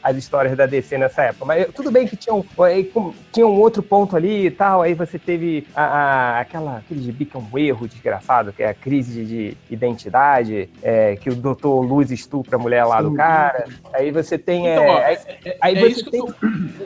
[0.02, 1.46] as histórias da DC nessa época.
[1.46, 2.44] Mas tudo bem que tinha um,
[3.32, 4.82] tinha um outro ponto ali e tal.
[4.82, 8.70] Aí você teve a, a, aquela, aquele gibi que é um erro desgraçado, que é
[8.70, 13.10] a crise de identidade, é, que o Doutor Luz estupra a mulher lá Sim.
[13.10, 13.66] do cara.
[13.94, 14.68] Aí você tem.
[14.68, 16.34] Então, é, ó, aí, é, aí é você tem o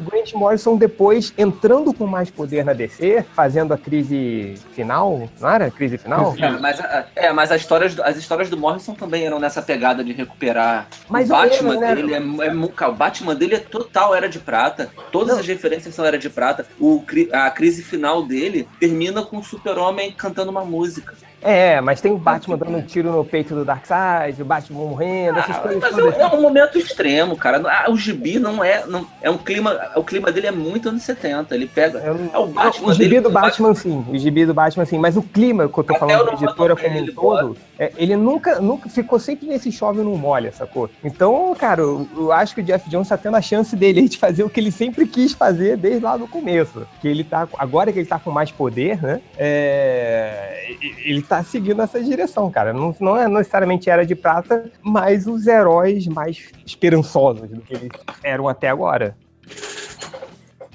[0.01, 5.65] Grant Morrison depois entrando com mais poder na DC, fazendo a crise final, não era?
[5.67, 6.35] A crise final?
[6.37, 6.79] É, mas,
[7.15, 10.87] é, mas as, histórias, as histórias do Morrison também eram nessa pegada de recuperar.
[11.09, 11.95] Mas o Batman né?
[11.95, 14.89] dele é, é, O Batman dele é total era de prata.
[15.11, 15.39] Todas não.
[15.39, 16.65] as referências são era de prata.
[16.79, 21.13] O, a crise final dele termina com o Super-Homem cantando uma música.
[21.41, 25.39] É, mas tem o Batman dando um tiro no peito do Darkseid, o Batman morrendo,
[25.39, 27.61] essas Ah, coisas mas é, é um momento extremo, cara.
[27.65, 28.85] Ah, o gibi não é.
[28.85, 29.89] Não, é um clima.
[29.95, 31.55] O clima dele é muito anos 70.
[31.55, 31.99] Ele pega.
[32.13, 34.05] Não- É o Batman o gibi dele do com Batman, sim.
[34.09, 34.97] O gibi do Batman, sim.
[34.99, 38.15] Mas o clima que eu tô falando da editora como ele um todo, é, ele
[38.15, 40.89] nunca, nunca ficou sempre nesse chove não molha, sacou?
[41.03, 44.17] Então, cara, eu, eu acho que o Jeff Jones tá tendo a chance dele de
[44.17, 46.85] fazer o que ele sempre quis fazer desde lá do começo.
[47.01, 47.47] Que ele tá.
[47.57, 49.21] Agora que ele tá com mais poder, né?
[49.37, 50.65] é,
[51.05, 52.73] ele tá seguindo essa direção, cara.
[52.73, 57.89] Não, não é necessariamente Era de Prata, mas os heróis mais esperançosos do que eles
[58.21, 59.15] eram até agora.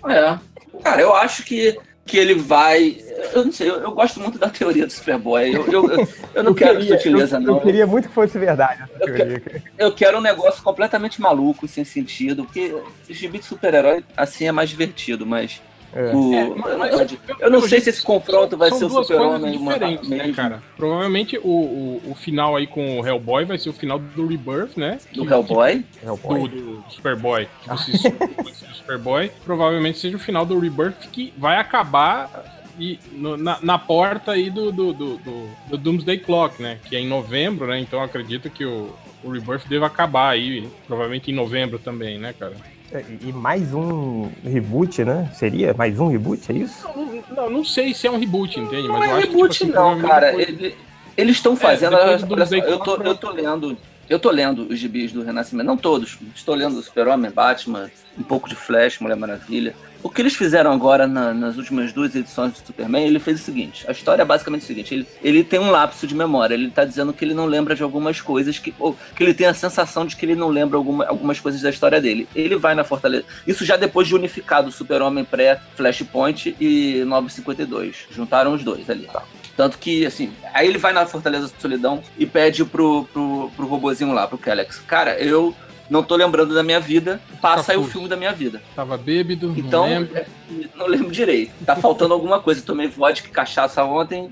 [0.09, 0.39] É.
[0.83, 2.97] Cara, eu acho que, que ele vai.
[3.35, 5.55] Eu não sei, eu, eu gosto muito da teoria do Superboy.
[5.55, 7.55] Eu, eu, eu, eu não quero sutileza, eu, não.
[7.57, 9.63] Eu queria muito que fosse verdade essa Eu teoria.
[9.77, 12.75] Eu quero um negócio completamente maluco, sem sentido, porque
[13.11, 15.61] gibi de super-herói assim é mais divertido, mas.
[15.95, 16.15] É.
[16.15, 18.89] o- É, eu, mas- não- mas- eu não sei se esse confronto vai ser o
[18.89, 20.63] duas super-homem coisas uma- diferentes, né, cara?
[20.77, 24.77] Provavelmente o, o, o final aí com o Hellboy vai ser o final do Rebirth,
[24.77, 24.99] né?
[25.13, 25.85] Do Que- Hellboy.
[26.05, 26.49] Hellboy.
[26.49, 32.45] do, do Superboy, que do Superboy, provavelmente seja o final do Rebirth que vai acabar
[32.79, 36.79] e no- na, na porta aí do, do, do, do- do Doomsday Clock, né?
[36.85, 37.81] Que é em novembro, né?
[37.81, 38.91] Então eu acredito que o,
[39.25, 42.53] o Rebirth deva acabar aí, provavelmente em novembro também, né, cara?
[42.97, 45.31] É, E mais um reboot, né?
[45.35, 46.89] Seria mais um reboot, é isso?
[46.97, 48.89] Não, não, não sei se é um reboot, entende?
[48.89, 50.27] Não Mas eu é acho que, reboot, tipo assim, não, provavelmente cara.
[50.39, 50.75] depois- Ele-
[51.17, 51.91] eles estão fazendo.
[51.91, 53.77] depois olha, do olha só, Doomsday eu, tô, eu tô lendo.
[54.09, 56.17] Eu tô lendo os gibis do Renascimento, não todos.
[56.35, 59.75] Estou lendo Super-Homem, Batman, um pouco de Flash, Mulher Maravilha.
[60.03, 63.43] O que eles fizeram agora na- nas últimas duas edições do Superman, ele fez o
[63.43, 66.71] seguinte: a história é basicamente o seguinte: ele, ele tem um lapso de memória, ele
[66.71, 69.55] tá dizendo que ele não lembra de algumas coisas, que, ou que ele tem a
[69.55, 72.29] sensação de que ele não lembra alguma, algumas coisas da história dele.
[72.37, 73.25] Ele vai na Fortaleza.
[73.45, 78.07] Isso já depois de unificado o Super-Homem pré-Flashpoint e 952.
[78.13, 79.09] Juntaram os dois ali.
[79.13, 79.25] Tá?
[79.57, 83.67] Tanto que, assim, aí ele vai na Fortaleza da Solidão e pede pro, pro, pro
[83.67, 84.79] robozinho lá, pro Kellex.
[84.87, 85.55] Cara, eu
[85.89, 88.61] não tô lembrando da minha vida, passa aí o filme da minha vida.
[88.75, 90.17] Tava bêbado, Então, não lembro.
[90.19, 90.27] é,
[90.75, 91.53] não lembro direito.
[91.65, 92.61] Tá faltando alguma coisa.
[92.61, 94.29] Tomei vodka e cachaça ontem,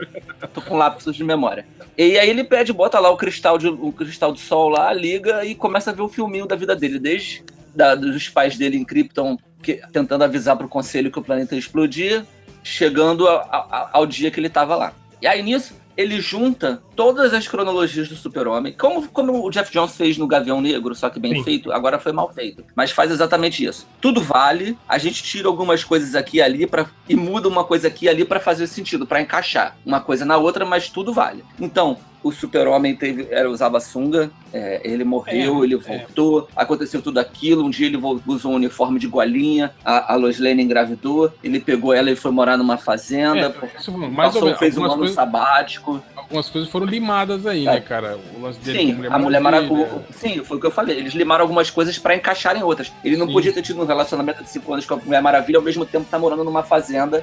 [0.52, 1.64] tô com lapsos de memória.
[1.96, 5.44] E aí ele pede, bota lá o cristal, de, o cristal do sol lá, liga
[5.44, 7.42] e começa a ver o filminho da vida dele, desde
[7.74, 11.58] da, dos pais dele em Krypton, que- tentando avisar pro conselho que o planeta ia
[11.58, 12.24] explodir,
[12.62, 14.92] chegando a- a- ao dia que ele tava lá.
[15.20, 19.96] E aí nisso, ele junta todas as cronologias do Super-Homem, como, como o Jeff Jones
[19.96, 21.44] fez no Gavião Negro, só que bem Sim.
[21.44, 22.64] feito, agora foi mal feito.
[22.74, 23.86] Mas faz exatamente isso.
[24.00, 27.88] Tudo vale, a gente tira algumas coisas aqui e ali pra, e muda uma coisa
[27.88, 31.44] aqui e ali para fazer sentido, para encaixar uma coisa na outra, mas tudo vale.
[31.60, 37.18] Então, o Super-Homem teve, era, usava sunga, é, ele morreu, É, ele voltou, aconteceu tudo
[37.20, 37.62] aquilo.
[37.64, 41.92] Um dia ele usou um uniforme de golinha, a, a Lois Lane engravidou, ele pegou
[41.92, 45.14] ela e foi morar numa fazenda, É, mais ou passou, menos, fez um ano coisas-
[45.14, 46.02] sabático.
[46.16, 47.72] algumas coisas foram limadas aí, É.
[47.74, 48.18] né, cara?
[48.36, 49.88] O lance dele Sim, a Mulher Maravilha.
[50.10, 50.96] Sim, foi o que eu falei.
[50.96, 52.90] Eles limaram algumas coisas pra encaixar em outras.
[53.04, 53.32] Ele não Sim.
[53.34, 56.06] podia ter tido um relacionamento de 5 anos com a Mulher Maravilha ao mesmo tempo
[56.10, 57.22] tá morando numa fazenda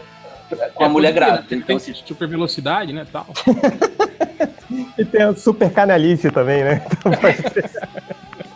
[0.75, 1.45] com a É, mulher porque grávida.
[1.55, 3.25] Então, tem assim, super velocidade, né, tal.
[4.97, 6.84] E tem a super canalice também, né?
[6.86, 7.12] Então.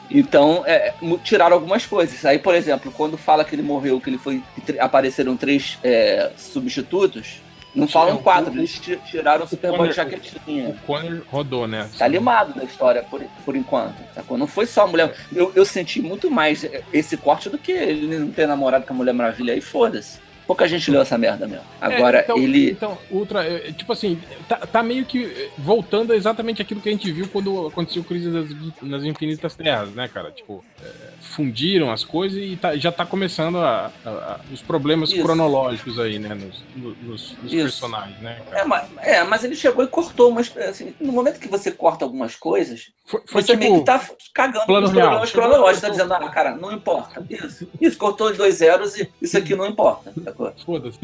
[0.09, 0.93] Então, é,
[1.23, 2.23] tiraram algumas coisas.
[2.25, 4.41] Aí, por exemplo, quando fala que ele morreu, que ele foi.
[4.53, 7.41] que tr- apareceram três é, substitutos,
[7.73, 10.69] não falam o- quatro, eles ti- tiraram o Superboy Conner- já que ele tinha.
[10.69, 11.89] O Conner rodou, né?
[11.97, 13.95] Tá limado da história por, por enquanto.
[14.13, 14.37] Sacou?
[14.37, 15.13] Não foi só a mulher.
[15.35, 18.95] Eu, eu senti muito mais esse corte do que ele não ter namorado com a
[18.95, 20.19] Mulher Maravilha aí, foda-se.
[20.47, 21.65] Pouca gente leu essa merda mesmo.
[21.81, 22.71] Agora, É, então, ele.
[22.71, 26.89] Então, Ultra, é, tipo assim, tá, tá meio que é, voltando a exatamente aquilo que
[26.89, 28.47] a gente viu quando aconteceu Crise das,
[28.81, 30.31] nas Infinitas Terras, né, cara?
[30.31, 30.87] Tipo, é,
[31.21, 35.21] fundiram as coisas e tá- já tá começando a- a- a- os problemas Isso.
[35.23, 38.61] cronológicos aí, né, nos, no- nos- nos personagens, né, cara?
[38.61, 40.55] É mas, é, mas ele chegou e cortou umas.
[40.57, 43.99] Assim, no momento que você corta algumas coisas, Foi, foi você meio tipo, que tá
[44.33, 45.07] cagando plano os real.
[45.07, 45.81] problemas cronológicos.
[45.81, 47.25] Tá dizendo, ah, cara, não importa.
[47.29, 47.67] Isso.
[47.81, 50.13] Isso, cortou os dois zeros e isso aqui não importa.
[50.37, 50.53] Sacou?
[50.65, 50.99] foda-se.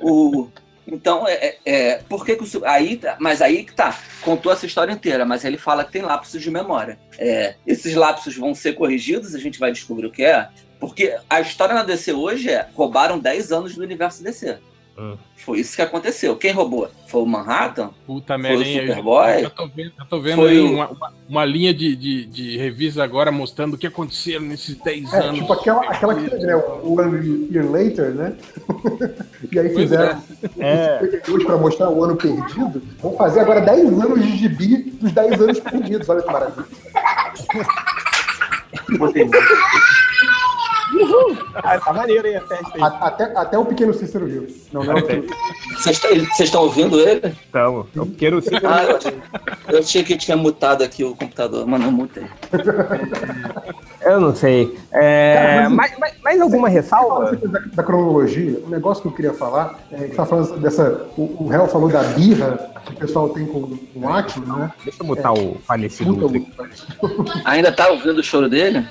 [0.00, 0.48] O,
[0.86, 4.52] então, é, é, é, por que, que o aí, tá- Mas aí que tá, contou
[4.52, 6.98] essa história inteira, mas ele fala que tem lapsos de memória.
[7.18, 11.40] É, esses lapsos vão ser corrigidos, a gente vai descobrir o que é, porque a
[11.40, 14.58] história na DC hoje é roubaram 10 anos do universo DC.
[14.96, 15.16] Hum.
[15.36, 16.36] Foi isso que aconteceu.
[16.36, 16.88] Quem roubou?
[17.08, 17.90] Foi o Manhattan?
[18.06, 18.62] Puta Foi o merda?
[18.64, 19.42] Eu já- Superboy?
[19.42, 22.24] Já tô vendo, já tô vendo Foi aí o- uma, uma, uma linha de, de,
[22.26, 25.40] de revista agora mostrando o que aconteceu nesses 10 É, anos.
[25.40, 28.36] tipo aquela, aquela que né, o One Year Later, né?
[29.50, 30.22] e aí fizeram
[30.58, 30.98] É.
[31.00, 32.80] 52 para mostrar o ano perdido.
[33.02, 36.08] Vamos fazer agora 10 anos de gibi dos 10 anos perdidos.
[36.08, 36.64] Olha que maravilha.
[41.54, 42.82] Ah, tá maneiro aí a festa aí.
[42.82, 44.46] Até, até o pequeno Cícero viu.
[44.72, 44.94] Não, não.
[45.76, 46.00] Vocês
[46.40, 47.26] estão ouvindo ele?
[47.26, 47.86] Estamos.
[47.96, 48.68] O pequeno Cícero.
[48.68, 49.14] Ah, eu, achei,
[49.68, 52.24] eu achei que tinha mutado aqui o computador, mas não mutei.
[54.04, 54.78] Eu não sei.
[54.92, 57.34] É, Cara, mas, mais, mais alguma ressalva?
[57.36, 61.06] Da, da, cronologia, um negócio que eu queria falar, é, que tá falando dessa.
[61.16, 64.72] O, o Hell falou da birra que o pessoal tem com, com o Atman, né?
[64.84, 66.14] Deixa eu botar é, o falecido.
[67.46, 68.86] Ainda tá ouvindo o choro dele?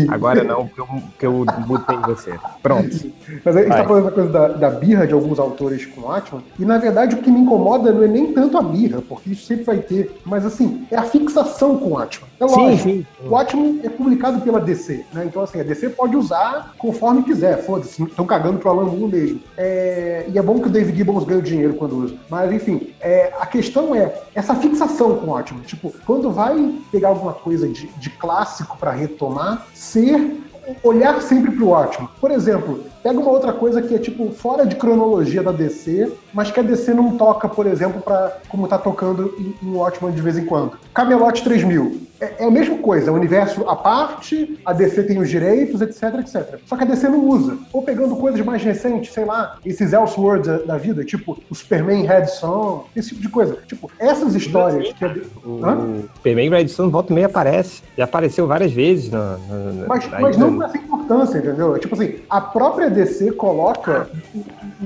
[0.00, 0.06] Sim.
[0.10, 2.38] Agora não, porque eu, porque eu botei você.
[2.62, 3.12] Pronto.
[3.44, 6.12] Mas a gente está falando da coisa da, da, birra de alguns autores com o
[6.12, 9.30] Atman, e na verdade o que me incomoda não é nem tanto a birra, porque
[9.30, 12.28] isso sempre vai ter, mas assim, é a fixação com o Atman.
[12.38, 13.06] É lógico, sim, sim.
[13.28, 15.24] o Atman é publicado pela DC, né?
[15.24, 19.40] Então assim, a DC pode usar conforme quiser, foda-se, estão cagando pro Alan Moore mesmo.
[19.56, 20.26] É...
[20.28, 22.14] E é bom que o David Gibbons ganhe dinheiro quando usa.
[22.28, 23.32] Mas enfim, é...
[23.40, 25.62] a questão é essa fixação com o Atman.
[25.62, 30.40] Tipo, quando vai pegar alguma coisa de, de clássico para retomar, ser
[30.82, 32.08] olhar sempre para o ótimo.
[32.20, 36.50] Por exemplo, pega uma outra coisa que é tipo fora de cronologia da DC, mas
[36.50, 40.20] que a DC não toca, por exemplo, para como tá tocando em, em Watchmen de
[40.20, 40.76] vez em quando.
[40.92, 42.06] Camelot 3000.
[42.20, 45.80] É, é a mesma coisa, é um universo à parte, a DC tem os direitos,
[45.80, 46.58] etc, etc.
[46.64, 47.58] Só que a DC não usa.
[47.72, 52.06] Ou pegando coisas mais recentes, sei lá, esses Elseworlds da, da vida, tipo o Superman
[52.06, 53.58] Red Son, esse tipo de coisa.
[53.66, 55.14] Tipo, essas histórias que a
[55.44, 56.02] O Hã?
[56.16, 57.82] Superman Red Son volta e meia aparece.
[57.96, 59.10] Já apareceu várias vezes.
[59.10, 61.78] Na, na, mas, mas não com essa importância, entendeu?
[61.78, 64.08] Tipo assim, a própria DC coloca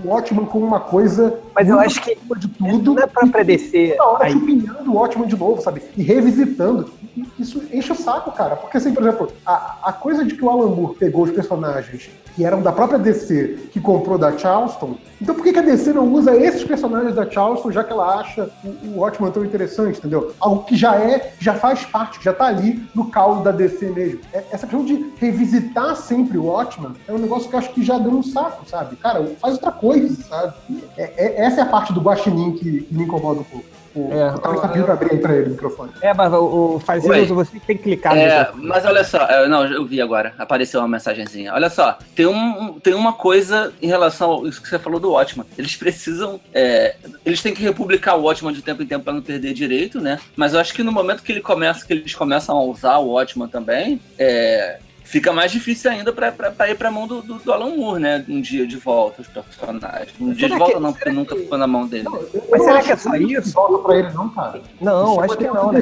[0.05, 1.39] o Watchman como uma coisa.
[1.61, 2.95] Mas eu acho que de tudo.
[2.95, 3.95] Não é pra DC.
[3.99, 5.83] Na hora chupinhando o Watchman de novo, sabe?
[5.95, 6.91] E revisitando.
[7.39, 8.57] Isso enche o saco, cara.
[8.57, 12.11] Porque, assim, por exemplo, a, a coisa de que o Alan Moore pegou os personagens
[12.35, 14.97] que eram da própria DC, que comprou da Charleston.
[15.21, 18.51] Então por que, a DC não usa esses personagens da Charleston, já que ela acha
[18.65, 20.33] o, o tão interessante, entendeu?
[20.41, 23.91] Algo que já é, já faz parte, que já tá ali no caldo da DC
[23.91, 24.21] mesmo.
[24.33, 27.85] É, essa questão de revisitar sempre o Watchman é um negócio que eu acho que
[27.85, 28.97] já deu um saco, sabe?
[28.97, 30.55] Cara, faz outra coisa, sabe?
[30.97, 33.67] É, é, essa é a parte do Guaxinim que, que me incomoda um pouco.
[33.93, 35.91] O, é, o tá pedindo abrir aí pra ele o microfone.
[36.01, 38.17] É, mas o, o Fazendo, você tem que clicar.
[38.17, 41.53] É, mas olha só, eu, não, eu vi agora, apareceu uma mensagenzinha.
[41.53, 45.11] Olha só, tem, um, tem uma coisa em relação ao isso que você falou do
[45.11, 45.45] Watchman.
[45.59, 46.95] Eles precisam, é,
[47.27, 50.21] eles têm que republicar o Watchman de tempo em tempo para não perder direito, né?
[50.37, 53.09] Mas eu acho que no momento que ele começa, que eles começam a usar o
[53.09, 54.79] Watchman também, é,
[55.11, 58.25] fica mais difícil ainda pra ir pra mão do, do, do, Alan Moore, né?
[58.29, 60.13] Um dia de volta, os personagens.
[60.21, 62.05] Um dia de volta que, não, porque nunca ficou na mão dele.
[62.05, 63.53] Não, mas será que é só isso?
[63.53, 64.63] Volta pra ele não, cara.
[64.81, 65.81] Não, isso acho que não, né?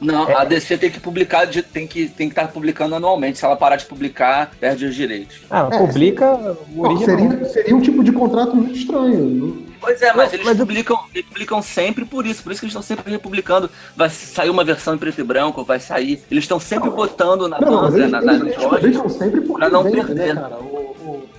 [0.00, 0.34] Não, é.
[0.34, 3.38] a DC tem que publicar, tem que tem que estar tá publicando anualmente.
[3.38, 5.42] Se ela parar de publicar, perde os direitos.
[5.50, 6.38] Ah, é, publica
[6.74, 9.66] não, seria, seria um tipo de contrato muito estranho.
[9.80, 12.72] Pois é, mas eles mas publicam, eles publicam sempre por isso, por isso que eles
[12.72, 13.70] estão sempre republicando.
[13.96, 16.22] Vai sair uma versão em preto e branco, vai sair.
[16.30, 19.82] Eles estão sempre botando na não, banda, eles, na, na, eles, eles sempre pra não
[19.82, 20.34] vende, né, perder.
[20.34, 20.56] Né, cara?
[20.56, 20.89] O,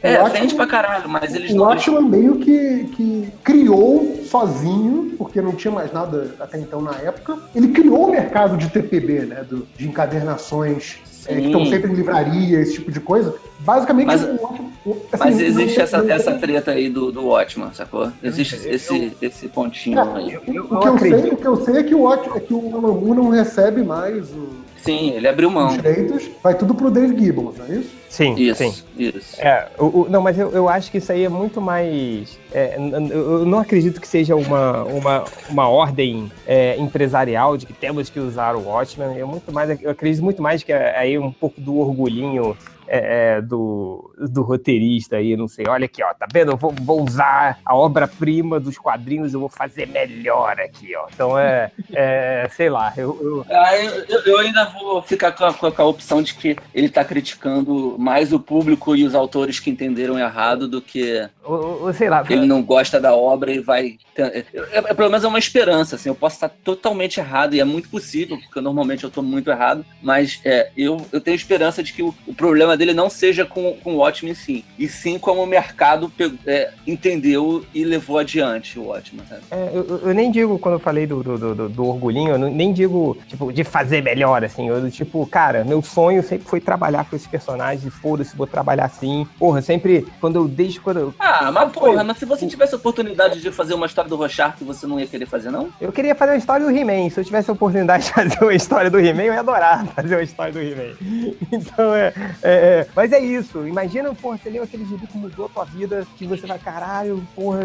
[0.03, 1.63] é, o vende pra caralho, mas eles o não.
[1.63, 6.95] O Watchman meio que, que criou sozinho, porque não tinha mais nada até então na
[6.95, 7.37] época.
[7.55, 9.45] Ele criou o mercado de TPB, né?
[9.47, 13.35] Do, de encadernações é, que estão sempre em livraria, esse tipo de coisa.
[13.59, 18.11] Basicamente, mas, o, assim, mas existe essa, essa treta aí do, do Watchman, sacou?
[18.23, 20.33] Existe eu, esse, esse pontinho é, aí.
[20.33, 22.39] Eu, eu, o, que eu sei, o que eu sei é que o, Watch, é
[22.39, 24.49] que o Alan Moore não recebe mais o,
[24.83, 25.67] Sim, ele abriu mão.
[25.67, 28.00] Os direitos, vai tudo pro Dave Gibbons, não é isso?
[28.11, 28.83] Sim, isso, sim.
[28.97, 29.41] Isso.
[29.41, 32.37] É, o, o, não, mas eu, eu acho que isso aí é muito mais.
[32.51, 38.09] É, eu não acredito que seja uma, uma, uma ordem é, empresarial de que temos
[38.09, 39.17] que usar o Watchmen.
[39.17, 42.57] Eu, muito mais, eu acredito muito mais que é aí um pouco do orgulhinho
[42.93, 45.65] é, é, do, do roteirista aí, não sei.
[45.69, 46.51] Olha aqui, ó, tá vendo?
[46.51, 51.07] Eu vou, vou usar a obra-prima dos quadrinhos, eu vou fazer melhor aqui, ó.
[51.13, 52.91] Então é, é sei lá.
[52.97, 53.45] Eu, eu...
[53.49, 57.05] Ah, eu, eu, ainda vou ficar com a, com a, opção de que ele tá
[57.05, 61.29] criticando mais o público e os autores que entenderam errado do que.
[61.51, 62.23] Ou, ou sei lá.
[62.29, 63.97] Ele não gosta da obra e vai.
[64.15, 66.09] É, é, pelo menos é uma esperança, assim.
[66.09, 69.85] Eu posso estar totalmente errado e é muito possível, porque normalmente eu tô muito errado,
[70.01, 73.75] mas é, eu, eu tenho esperança de que o, o problema dele não seja com,
[73.83, 76.11] com o Watchmen, sim, e sim como o mercado
[76.45, 79.23] é, entendeu e levou adiante o Watchmen.
[79.49, 82.71] É, eu, eu, nem digo, quando eu falei do, do, do, do orgulhinho, eu nem
[82.71, 84.67] digo, tipo, de fazer melhor, assim.
[84.67, 89.27] Eu, tipo, cara, meu sonho sempre foi trabalhar com esse personagem, foda-se, vou trabalhar assim.
[89.37, 91.13] Porra, sempre, quando eu, desde quando eu...
[91.19, 94.61] Ah, mas porra, mas se você tivesse a oportunidade de fazer uma história do Rochark,
[94.63, 95.69] você não ia querer fazer, não?
[95.79, 97.09] Eu queria fazer uma história do He-Man.
[97.09, 100.15] Se eu tivesse a oportunidade de fazer uma história do He-Man, eu ia adorar fazer
[100.15, 100.95] uma história do He-Man.
[101.51, 103.67] Então, é, é, é, mas é isso.
[103.67, 107.25] Imagina, porra, você leu aquele gibi que mudou a tua vida, que você vai, caralho,
[107.35, 107.59] porra,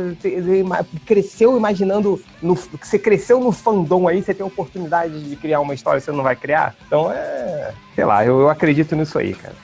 [1.05, 5.75] cresceu imaginando, no, você cresceu no fandom aí, você tem a oportunidade de criar uma
[5.75, 6.75] história que você não vai criar.
[6.87, 9.55] Então é, sei lá, eu, eu acredito nisso aí, cara.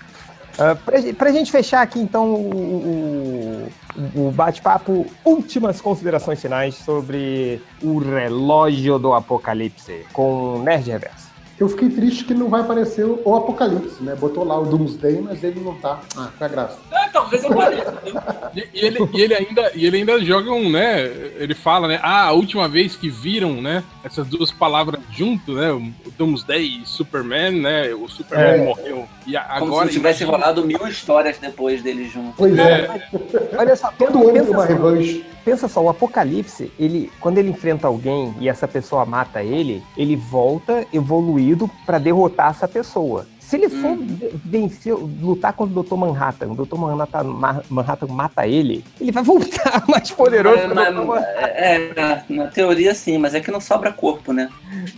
[0.54, 3.68] Uh, pra, pra gente fechar aqui, então, o,
[4.14, 11.32] o, o bate-papo, últimas considerações finais sobre o relógio do apocalipse com Nerd Reverso.
[11.58, 14.16] Eu fiquei triste que não vai aparecer o Apocalipse, né?
[14.16, 16.00] Botou lá o Doomsday, mas ele não tá.
[16.16, 16.76] Ah, a graça.
[17.12, 17.94] Talvez apareça.
[18.54, 21.02] e, e, ele, e, ele ainda, e ele ainda joga um, né?
[21.36, 22.00] Ele fala, né?
[22.02, 23.84] Ah, a última vez que viram, né?
[24.02, 25.70] Essas duas palavras junto, né?
[25.72, 27.92] O Doomsday e Superman, né?
[27.94, 28.64] O Superman é.
[28.64, 29.08] morreu.
[29.26, 30.30] E agora, Como se tivesse imagina...
[30.30, 32.34] rolado mil histórias depois deles juntos.
[32.36, 32.72] Pois é.
[32.72, 33.56] é.
[33.58, 35.24] Olha só, todo ano uma revanche.
[35.44, 40.14] Pensa só, o Apocalipse, ele, quando ele enfrenta alguém e essa pessoa mata ele, ele
[40.14, 43.26] volta evoluído para derrotar essa pessoa.
[43.52, 44.18] Se ele for uhum.
[44.46, 45.94] vencer, lutar contra o Dr.
[45.94, 46.74] Manhattan, o Dr.
[46.74, 50.56] Manhattan, Manhattan mata ele, ele vai voltar mais poderoso.
[50.56, 54.48] É, é, na, na, teoria sim, mas é que não sobra corpo, né?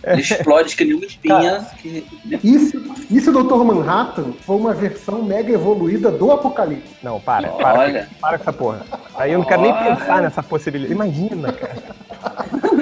[0.01, 1.67] Ele explode que nem uma espinha.
[1.81, 2.07] que...
[2.41, 2.81] Isso,
[3.11, 3.61] isso Dr.
[3.65, 6.95] Manhattan foi uma versão mega evoluída do Apocalipse.
[7.03, 8.07] Não, para, para, Olha.
[8.21, 8.85] para com essa porra.
[9.17, 10.93] Aí eu não quero nem pensar nessa possibilidade.
[10.93, 11.75] Imagina, cara.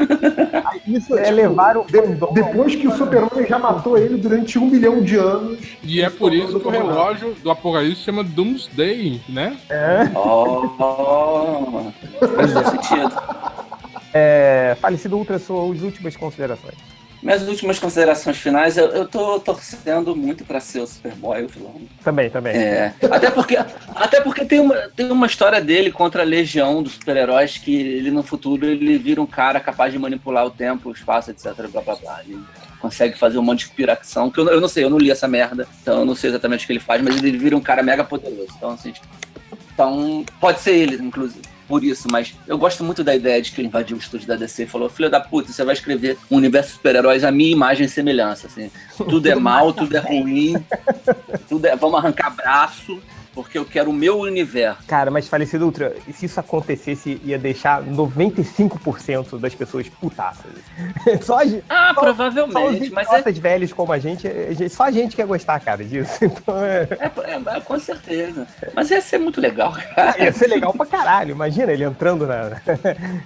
[0.85, 1.85] Isso é levar o.
[1.85, 2.01] De,
[2.33, 5.59] depois que o Superman já matou ele durante um milhão de anos.
[5.83, 9.57] E é por isso que o relógio do Apocalipse chama Doomsday, né?
[9.69, 10.09] É.
[10.15, 12.27] Oh, oh.
[12.35, 13.13] faz sentido.
[14.13, 16.92] É, falecido Ultra, suas últimas considerações.
[17.23, 21.81] Minhas últimas considerações finais, eu, eu tô torcendo muito para ser o Superboy, o vilão.
[22.03, 22.53] Também, também.
[22.53, 23.57] É, até porque,
[23.95, 28.11] até porque tem, uma, tem uma história dele contra a legião dos super-heróis que ele
[28.11, 31.53] no futuro ele vira um cara capaz de manipular o tempo, o espaço, etc.
[31.71, 32.19] Blá, blá, blá.
[32.27, 32.37] Ele
[32.81, 35.25] consegue fazer um monte de piração, que eu, eu não sei, eu não li essa
[35.25, 37.81] merda, então eu não sei exatamente o que ele faz, mas ele vira um cara
[37.81, 38.49] mega poderoso.
[38.57, 38.93] Então, assim,
[39.73, 43.61] então pode ser ele, inclusive por isso, mas eu gosto muito da ideia de que
[43.61, 46.37] ele invadiu o estúdio da DC e falou: Filho da puta, você vai escrever um
[46.37, 48.47] universo de super-heróis a minha imagem e semelhança.
[48.47, 48.69] Assim.
[48.97, 50.55] Tudo é mal, tudo é ruim,
[51.49, 51.75] tudo é.
[51.75, 53.01] Vamos arrancar braço
[53.33, 54.83] porque eu quero o meu universo.
[54.87, 60.51] Cara, mas falecido Ultra, se isso acontecesse, ia deixar 95% das pessoas putaças.
[61.21, 62.89] só a gente, Ah, só, provavelmente.
[62.89, 63.31] Só mas é...
[63.31, 64.27] velhos como a gente,
[64.69, 66.13] só a gente quer gostar, cara, disso.
[66.33, 66.87] Então, é...
[66.99, 68.47] É, é, com certeza.
[68.73, 70.23] Mas ia ser muito legal, cara.
[70.23, 71.31] Ia ser legal pra caralho.
[71.31, 72.61] Imagina ele entrando na.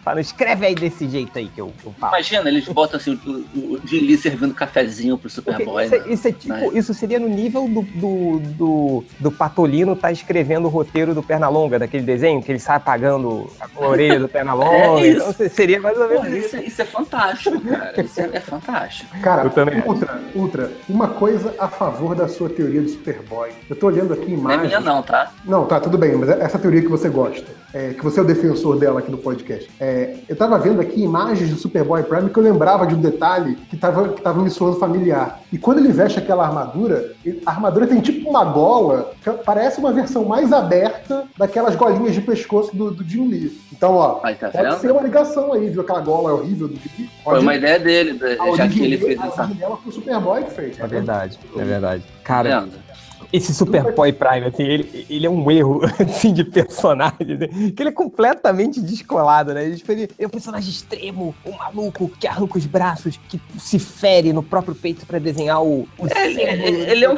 [0.03, 2.14] Falando, escreve aí desse jeito aí que eu, eu falo.
[2.14, 5.86] Imagina, eles botam assim, o, o Jim Lee servindo cafezinho pro Superboy.
[5.86, 6.14] Isso, é, né?
[6.14, 10.70] isso, é tipo, isso seria no nível do, do, do, do Patolino tá escrevendo o
[10.70, 14.68] roteiro do Pernalonga, daquele desenho, que ele sai apagando a orelha do Pernalonga.
[14.98, 16.58] É então seria mais ou menos Pô, isso.
[16.58, 18.02] Isso é fantástico, cara.
[18.02, 19.20] Isso é, é fantástico.
[19.22, 23.52] Cara, eu também Ultra, Ultra, uma coisa a favor da sua teoria do Superboy.
[23.70, 24.43] Eu tô olhando aqui imagens.
[24.43, 25.32] Não é minha não, tá?
[25.45, 27.45] Não, tá, tudo bem, mas é essa teoria que você gosta.
[27.74, 29.70] É, que você é o defensor dela aqui no podcast.
[29.80, 33.56] É, eu tava vendo aqui imagens do Superboy Prime que eu lembrava de um detalhe
[33.70, 35.41] que tava, que tava me soando familiar.
[35.52, 37.14] E quando ele veste aquela armadura,
[37.45, 42.22] a armadura tem tipo uma gola, que parece uma versão mais aberta daquelas golinhas de
[42.22, 43.58] pescoço do, do Jim Lee.
[43.72, 45.82] Então, ó, aí, tá pode ser uma ligação aí, viu?
[45.82, 47.10] Aquela gola horrível do Jim Lee.
[47.24, 48.20] Foi uma ideia dele,
[48.56, 49.43] já que ele fez essa.
[49.43, 50.78] A foi o Superboy que fez.
[50.78, 52.04] Tá é verdade, é verdade.
[52.24, 52.68] Cara,
[53.32, 57.47] esse Superboy Prime, assim, ele, ele é um erro, assim, de personagem, né?
[57.75, 59.65] que ele é completamente descolado, né?
[59.65, 63.80] Ele, tipo, ele é um personagem extremo, um maluco que arranca os braços, que se
[63.80, 65.88] fere no próprio peito para desenhar o...
[65.97, 66.41] o é, ele,
[66.82, 67.15] ele, é um...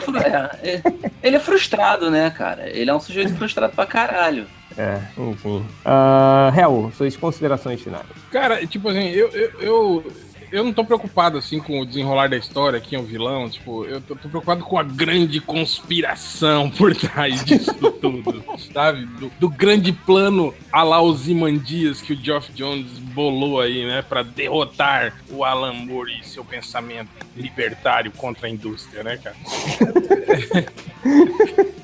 [0.63, 0.81] É,
[1.21, 2.69] ele é frustrado, né, cara?
[2.69, 4.47] Ele é um sujeito frustrado pra caralho.
[4.77, 5.65] É, enfim.
[5.85, 8.05] Uh, Hel, suas considerações finais.
[8.31, 10.11] Cara, tipo assim, eu, eu, eu
[10.51, 13.85] eu não tô preocupado assim com o desenrolar da história, quem é o vilão, tipo,
[13.85, 18.43] eu tô, tô preocupado com a grande conspiração por trás disso tudo,
[18.73, 19.05] sabe?
[19.05, 24.01] Do, do, grande plano a lá os Imandias que o Geoff Jones bolou aí, né,
[24.01, 29.35] para derrotar o Alan Moore e seu pensamento libertário contra a indústria, né, cara?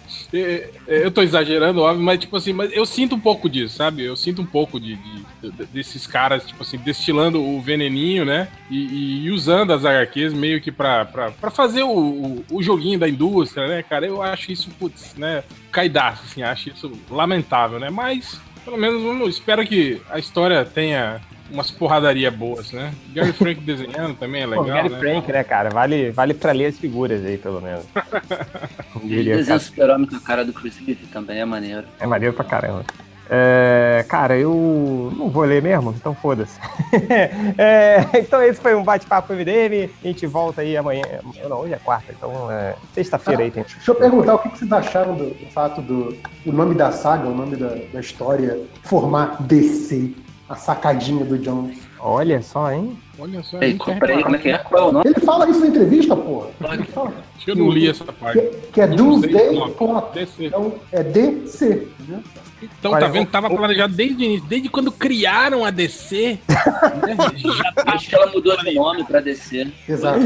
[0.88, 4.04] Eu tô exagerando, óbvio, mas tipo assim, mas eu sinto um pouco disso, sabe?
[4.04, 5.15] Eu sinto um pouco de, de
[5.52, 8.48] desses caras, tipo assim, destilando o veneninho, né?
[8.70, 13.00] E, e usando as HQs meio que pra, pra, pra fazer o, o, o, joguinho
[13.00, 14.06] da indústria, né, cara?
[14.06, 15.44] Eu acho isso, putz, né?
[15.72, 17.90] Caidaço, assim, acho isso lamentável, né?
[17.90, 22.94] Mas, pelo menos, vamos, espero que a história tenha umas porradaria boas, né?
[23.14, 24.66] Gary Frank desenhando também é legal.
[24.66, 25.00] Pô, Gary né?
[25.00, 25.70] Frank, né, cara?
[25.70, 27.86] Vale, vale pra ler as figuras aí, pelo menos.
[29.04, 31.86] Desenho super-homem com a cara do Chris Reeve também é maneiro.
[32.00, 32.86] É maneiro pra caramba.
[33.30, 36.60] É, cara, eu não vou ler mesmo, então foda-se.
[37.58, 39.90] é, então esse foi um bate-papo MDM.
[40.04, 41.04] A gente volta aí amanhã.
[41.48, 43.64] Não, hoje é quarta, então é sexta-feira ah, aí tem.
[43.64, 46.16] Deixa eu perguntar o que vocês acharam do, do fato do
[46.46, 50.14] o nome da saga, o nome da, da história formar DC
[50.48, 51.85] a sacadinha do Jones.
[52.08, 52.98] Olha só, hein?
[53.18, 53.60] Olha só.
[53.62, 54.58] Ei, tinha peraí, como é que é?
[54.60, 55.10] Qual é o nome?
[55.10, 56.46] Ele fala isso na entrevista, pô.
[56.72, 58.40] Ele fala Acho que eu não li essa parte.
[58.40, 59.72] que, que é Doomsday não.
[59.72, 60.14] Clock.
[60.14, 60.46] DC.
[60.46, 61.88] Então, é DC.
[62.08, 62.22] né?
[62.62, 63.28] Então, Olha, tá vendo?
[63.30, 66.40] Tava o- planejado desde o início, desde quando criaram a DC.
[66.48, 67.18] né?
[67.38, 69.72] Já tá Acho que ela mudou de nome pra descer.
[69.90, 70.20] Exato.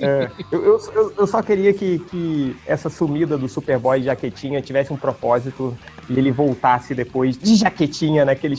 [0.00, 4.62] É, eu, eu, eu- eu só queria que, que essa sumida do Superboy de jaquetinha
[4.62, 5.76] tivesse um propósito
[6.08, 8.56] e ele voltasse depois de jaquetinha naquele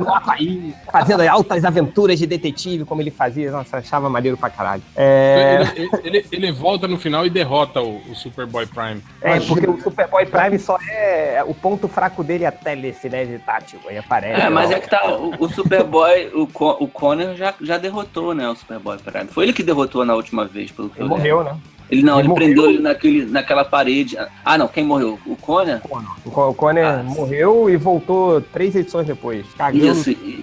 [0.00, 3.50] no Havaí, fazendo altas aventuras de detetive, como ele fazia.
[3.50, 4.82] Nossa, achava maneiro pra caralho.
[4.96, 9.02] É, Ele, ele- ele volta no final e derrota o, o Superboy Prime.
[9.20, 11.42] é, porque o Superboy Prime só é.
[11.46, 13.78] O ponto fraco dele é a telecinese tátil.
[13.88, 14.40] Aí aparece.
[14.42, 14.74] É, mas ó.
[14.74, 15.14] é que tá.
[15.16, 18.48] O, o Superboy, o, Con- o Connor já, já derrotou, né?
[18.48, 19.26] O Superboy Prime.
[19.28, 21.18] Foi ele que derrotou na última vez, pelo que Ele eu lembro.
[21.18, 21.56] morreu, né?
[21.92, 24.16] Ele não, Ele ele, prendeu ele naquele, naquela parede.
[24.42, 25.18] Ah, não, quem morreu?
[25.26, 25.78] O Connor?
[26.24, 29.44] O Con- o Conner Ah, morreu e voltou três edições depois.
[29.58, 29.84] Cagando.
[29.84, 30.42] Isso, e,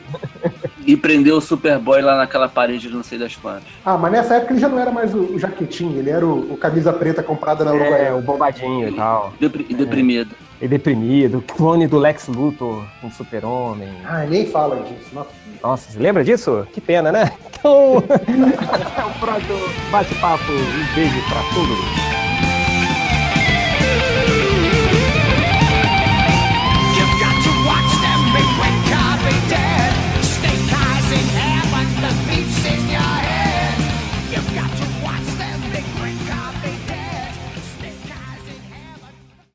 [0.86, 3.64] e prendeu o Superboy lá naquela parede, não sei das quantas.
[3.84, 6.54] Ah, mas nessa época ele já não era mais o, o jaquetinho, ele era o,
[6.54, 8.06] o camisa preta comprada na Uruguai.
[8.10, 9.34] É, o bombadinho e tal.
[9.40, 10.36] Depri- deprimido.
[10.62, 13.90] E deprimido, clone do Lex Luthor com Super-Homem.
[14.06, 15.10] Ah, nem fala disso.
[15.14, 15.30] Nossa.
[15.64, 16.68] Nossa, você lembra disso?
[16.74, 17.32] Que pena, né?
[17.60, 19.60] Então, até o próximo
[19.92, 20.50] bate-papo.
[20.50, 22.39] Um beijo pra todos.